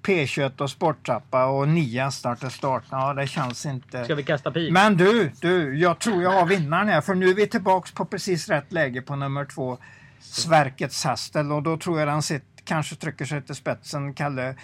P21 0.04 0.62
och 0.62 0.70
sporttrappa 0.70 1.46
och 1.46 1.68
nio 1.68 2.12
starter 2.12 2.50
start. 2.50 2.84
Ja, 2.90 3.14
det 3.14 3.28
känns 3.28 3.66
inte... 3.66 4.04
Ska 4.04 4.16
vi 4.16 4.24
kasta 4.24 4.52
pil? 4.52 4.74
Men 4.74 4.98
du, 4.98 5.32
du, 5.42 5.80
jag 5.80 6.00
tror 6.00 6.24
jag 6.24 6.32
har 6.32 6.46
vinnaren 6.46 6.88
här 6.88 7.02
för 7.02 7.16
nu 7.16 7.30
är 7.30 7.34
vi 7.34 7.48
tillbaks 7.48 7.92
på 7.92 8.06
precis 8.06 8.50
rätt 8.50 8.72
läge 8.72 9.02
på 9.02 9.16
nummer 9.16 9.46
två. 9.46 9.78
Sverkets 10.20 11.04
Hastel 11.04 11.52
och 11.52 11.64
då 11.64 11.78
tror 11.78 12.00
jag 12.00 12.08
den 12.08 12.22
sitter, 12.22 12.64
kanske 12.64 12.96
trycker 12.96 13.26
sig 13.26 13.42
till 13.42 13.56
spetsen. 13.56 14.14
Kalle, 14.14 14.56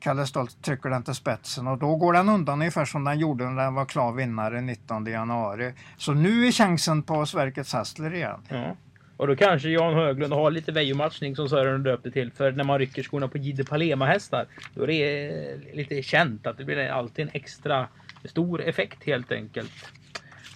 Kalle 0.00 0.26
Stolt 0.26 0.62
trycker 0.62 0.90
den 0.90 1.02
till 1.02 1.14
spetsen 1.14 1.66
och 1.66 1.78
då 1.78 1.96
går 1.96 2.12
den 2.12 2.28
undan 2.28 2.60
ungefär 2.60 2.84
som 2.84 3.04
den 3.04 3.18
gjorde 3.18 3.50
när 3.50 3.64
den 3.64 3.74
var 3.74 3.84
klar 3.84 4.12
vinnare 4.12 4.60
19 4.60 5.06
januari. 5.06 5.72
Så 5.96 6.14
nu 6.14 6.46
är 6.46 6.52
chansen 6.52 7.02
på 7.02 7.26
Sverkets 7.26 7.72
Hassler 7.72 8.14
igen. 8.14 8.40
Ja. 8.48 8.76
Och 9.16 9.26
då 9.26 9.36
kanske 9.36 9.68
Jan 9.68 9.94
Höglund 9.94 10.32
har 10.32 10.50
lite 10.50 10.72
vejomatchning 10.72 11.36
som 11.36 11.48
Sören 11.48 11.82
döpte 11.82 12.10
till. 12.10 12.32
För 12.32 12.52
när 12.52 12.64
man 12.64 12.78
rycker 12.78 13.02
skorna 13.02 13.28
på 13.28 13.38
Gide 13.38 13.64
Palema 13.64 14.06
hästar. 14.06 14.46
Då 14.74 14.82
är 14.82 14.86
det 14.86 15.74
lite 15.74 16.02
känt 16.02 16.46
att 16.46 16.58
det 16.58 16.64
blir 16.64 16.88
alltid 16.88 17.22
en 17.24 17.30
extra 17.34 17.88
stor 18.24 18.62
effekt 18.62 19.04
helt 19.04 19.32
enkelt. 19.32 19.72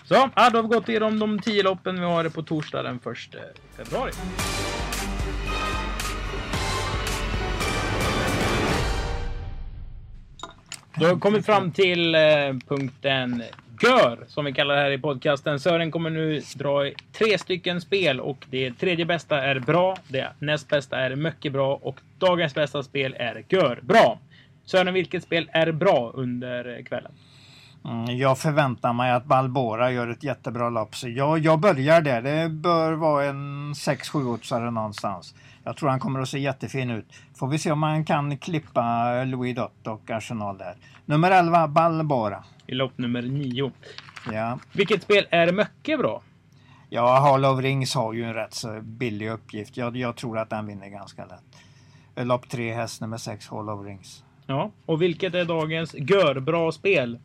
Så, 0.05 0.15
ja, 0.15 0.51
då 0.51 0.59
har 0.59 0.63
vi 0.63 0.69
gått 0.69 0.89
igenom 0.89 1.19
de 1.19 1.41
tio 1.41 1.63
loppen 1.63 2.01
vi 2.01 2.07
har 2.07 2.29
på 2.29 2.43
torsdag 2.43 2.83
den 2.83 2.97
1 2.97 3.03
februari. 3.77 4.13
Då 10.95 11.07
har 11.07 11.15
vi 11.15 11.21
kommit 11.21 11.47
fram 11.47 11.73
till 11.73 12.15
eh, 12.15 12.21
punkten 12.69 13.43
Gör, 13.83 14.25
som 14.29 14.45
vi 14.45 14.53
kallar 14.53 14.77
det 14.77 14.81
här 14.81 14.91
i 14.91 14.99
podcasten. 14.99 15.61
Sören 15.61 15.91
kommer 15.91 16.11
nu 16.11 16.43
dra 16.57 16.91
tre 17.13 17.39
stycken 17.39 17.81
spel 17.81 18.21
och 18.21 18.47
det 18.51 18.73
tredje 18.73 19.05
bästa 19.05 19.43
är 19.43 19.59
bra, 19.59 19.97
det 20.09 20.29
näst 20.39 20.69
bästa 20.69 20.99
är 20.99 21.17
mycket 21.17 21.53
bra 21.53 21.79
och 21.83 22.01
dagens 22.19 22.55
bästa 22.55 22.83
spel 22.83 23.17
är 23.19 23.45
Gör 23.49 23.81
bra. 23.83 24.19
Sören, 24.65 24.95
vilket 24.95 25.23
spel 25.23 25.51
är 25.53 25.73
bra 25.73 26.13
under 26.15 26.83
kvällen? 26.83 27.13
Mm, 27.85 28.17
jag 28.19 28.39
förväntar 28.39 28.93
mig 28.93 29.13
att 29.13 29.25
Balbora 29.25 29.93
gör 29.93 30.09
ett 30.09 30.25
jättebra 30.25 30.71
lopp. 30.71 30.97
Så 30.97 31.09
jag, 31.09 31.39
jag 31.39 31.61
börjar 31.61 32.01
där. 32.01 32.23
Det 32.23 32.49
bör 32.49 32.93
vara 32.93 33.25
en 33.25 33.73
6-7 33.73 34.27
oddsare 34.27 34.71
någonstans. 34.71 35.35
Jag 35.65 35.77
tror 35.77 35.89
han 35.89 36.01
kommer 36.01 36.21
att 36.21 36.29
se 36.29 36.39
jättefin 36.39 36.91
ut. 36.91 37.07
Får 37.35 37.49
vi 37.49 37.59
se 37.59 37.73
om 37.73 37.79
man 37.79 38.05
kan 38.05 38.39
klippa 38.39 39.25
Louis 39.25 39.57
Dott 39.57 39.87
och 39.87 40.11
Arsenal 40.11 40.59
där. 40.59 40.75
Nummer 41.05 41.31
11, 41.31 41.69
Balbora. 41.69 42.45
I 42.67 42.75
lopp 42.75 42.99
nummer 42.99 43.23
9. 43.23 43.73
Ja. 44.33 44.59
Vilket 44.73 45.03
spel 45.03 45.27
är 45.31 45.53
mycket 45.53 45.99
bra? 45.99 46.23
Ja, 46.89 47.21
Hall 47.21 47.45
of 47.45 47.61
Rings 47.61 47.95
har 47.95 48.13
ju 48.13 48.25
en 48.25 48.35
rätt 48.35 48.55
så 48.55 48.81
billig 48.83 49.31
uppgift. 49.31 49.77
Jag, 49.77 49.97
jag 49.97 50.17
tror 50.17 50.39
att 50.39 50.51
den 50.51 50.67
vinner 50.67 50.89
ganska 50.89 51.25
lätt. 51.25 52.27
Lopp 52.27 52.49
3, 52.49 52.75
häst 52.75 53.01
nummer 53.01 53.17
6, 53.17 53.49
Hall 53.49 53.69
of 53.69 53.87
Rings. 53.87 54.25
Ja, 54.47 54.71
och 54.87 55.03
vilket 55.03 55.35
är 55.35 55.45
dagens 55.45 55.95
görbra 55.95 56.73
spel? 56.73 57.19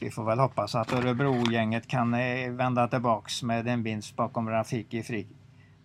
Vi 0.00 0.10
får 0.10 0.24
väl 0.24 0.38
hoppas 0.38 0.74
att 0.74 0.92
Örebro-gänget 0.92 1.86
kan 1.86 2.14
eh, 2.14 2.50
vända 2.50 2.88
tillbaks 2.88 3.42
med 3.42 3.68
en 3.68 3.82
vinst 3.82 4.16
bakom 4.16 4.48
Rafiki 4.50 5.02
Fri. 5.02 5.26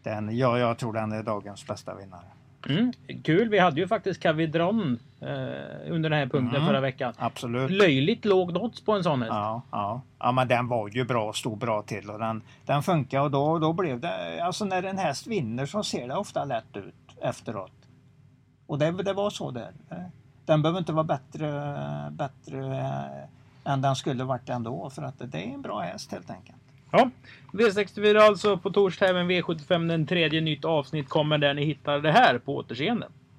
Den, 0.04 0.38
ja, 0.38 0.60
jag 0.60 0.78
tror 0.78 0.94
den 0.94 1.12
är 1.12 1.24
dagens 1.24 1.68
bästa 1.68 1.96
vinnare. 1.96 2.26
Mm, 2.70 2.94
kul, 3.24 3.50
vi 3.50 3.60
hade 3.60 3.82
ju 3.82 3.88
faktiskt 3.88 4.22
Cavidron 4.22 5.00
eh, 5.22 5.28
under 5.92 6.10
den 6.10 6.20
här 6.20 6.28
punkten 6.28 6.56
Mm. 6.56 6.68
förra 6.68 6.80
veckan. 6.82 7.14
Absolut. 7.18 7.72
Löjligt 7.72 8.26
låg 8.26 8.58
odds 8.58 8.82
på 8.86 8.92
en 8.94 9.04
sån 9.04 9.22
häst. 9.22 9.32
Ja, 9.34 9.62
ja. 9.72 10.02
ja, 10.20 10.32
men 10.32 10.48
den 10.48 10.68
var 10.68 10.88
ju 10.90 11.06
bra, 11.06 11.34
stod 11.34 11.58
bra 11.58 11.82
till 11.82 12.10
och 12.10 12.20
den, 12.20 12.42
den 12.66 12.84
funkar 12.84 13.22
och 13.22 13.32
då, 13.32 13.60
då 13.60 13.74
blev 13.74 14.00
det, 14.00 14.40
alltså 14.44 14.66
när 14.66 14.84
en 14.84 14.98
häst 14.98 15.28
vinner 15.28 15.66
så 15.66 15.84
ser 15.84 16.08
det 16.08 16.16
ofta 16.16 16.46
lätt 16.46 16.78
ut 16.78 16.96
efteråt. 17.22 17.72
Och 18.68 18.80
det, 18.80 18.92
det 18.92 19.14
var 19.14 19.30
så 19.30 19.52
där. 19.52 19.72
Den 20.46 20.62
behöver 20.62 20.80
inte 20.80 20.94
vara 20.94 21.04
bättre, 21.04 21.50
bättre 22.12 22.78
eh, 22.78 23.30
än 23.66 23.82
den 23.82 23.96
skulle 23.96 24.24
varit 24.24 24.50
ändå 24.50 24.90
för 24.90 25.02
att 25.02 25.32
det 25.32 25.38
är 25.38 25.54
en 25.54 25.62
bra 25.62 25.80
häst 25.80 26.12
helt 26.12 26.30
enkelt. 26.30 26.58
Ja, 26.92 27.10
V64 27.54 28.20
alltså 28.20 28.58
på 28.58 28.72
torsdag, 28.72 29.08
även 29.08 29.32
V75 29.32 29.88
den 29.88 30.08
tredje 30.08 30.42
nytt 30.42 30.66
avsnitt 30.66 31.10
kommer 31.10 31.38
där 31.38 31.54
ni 31.54 31.66
hittar 31.66 32.00
det 32.00 32.12
här 32.12 32.38
på 32.38 32.56
återseende. 32.56 33.08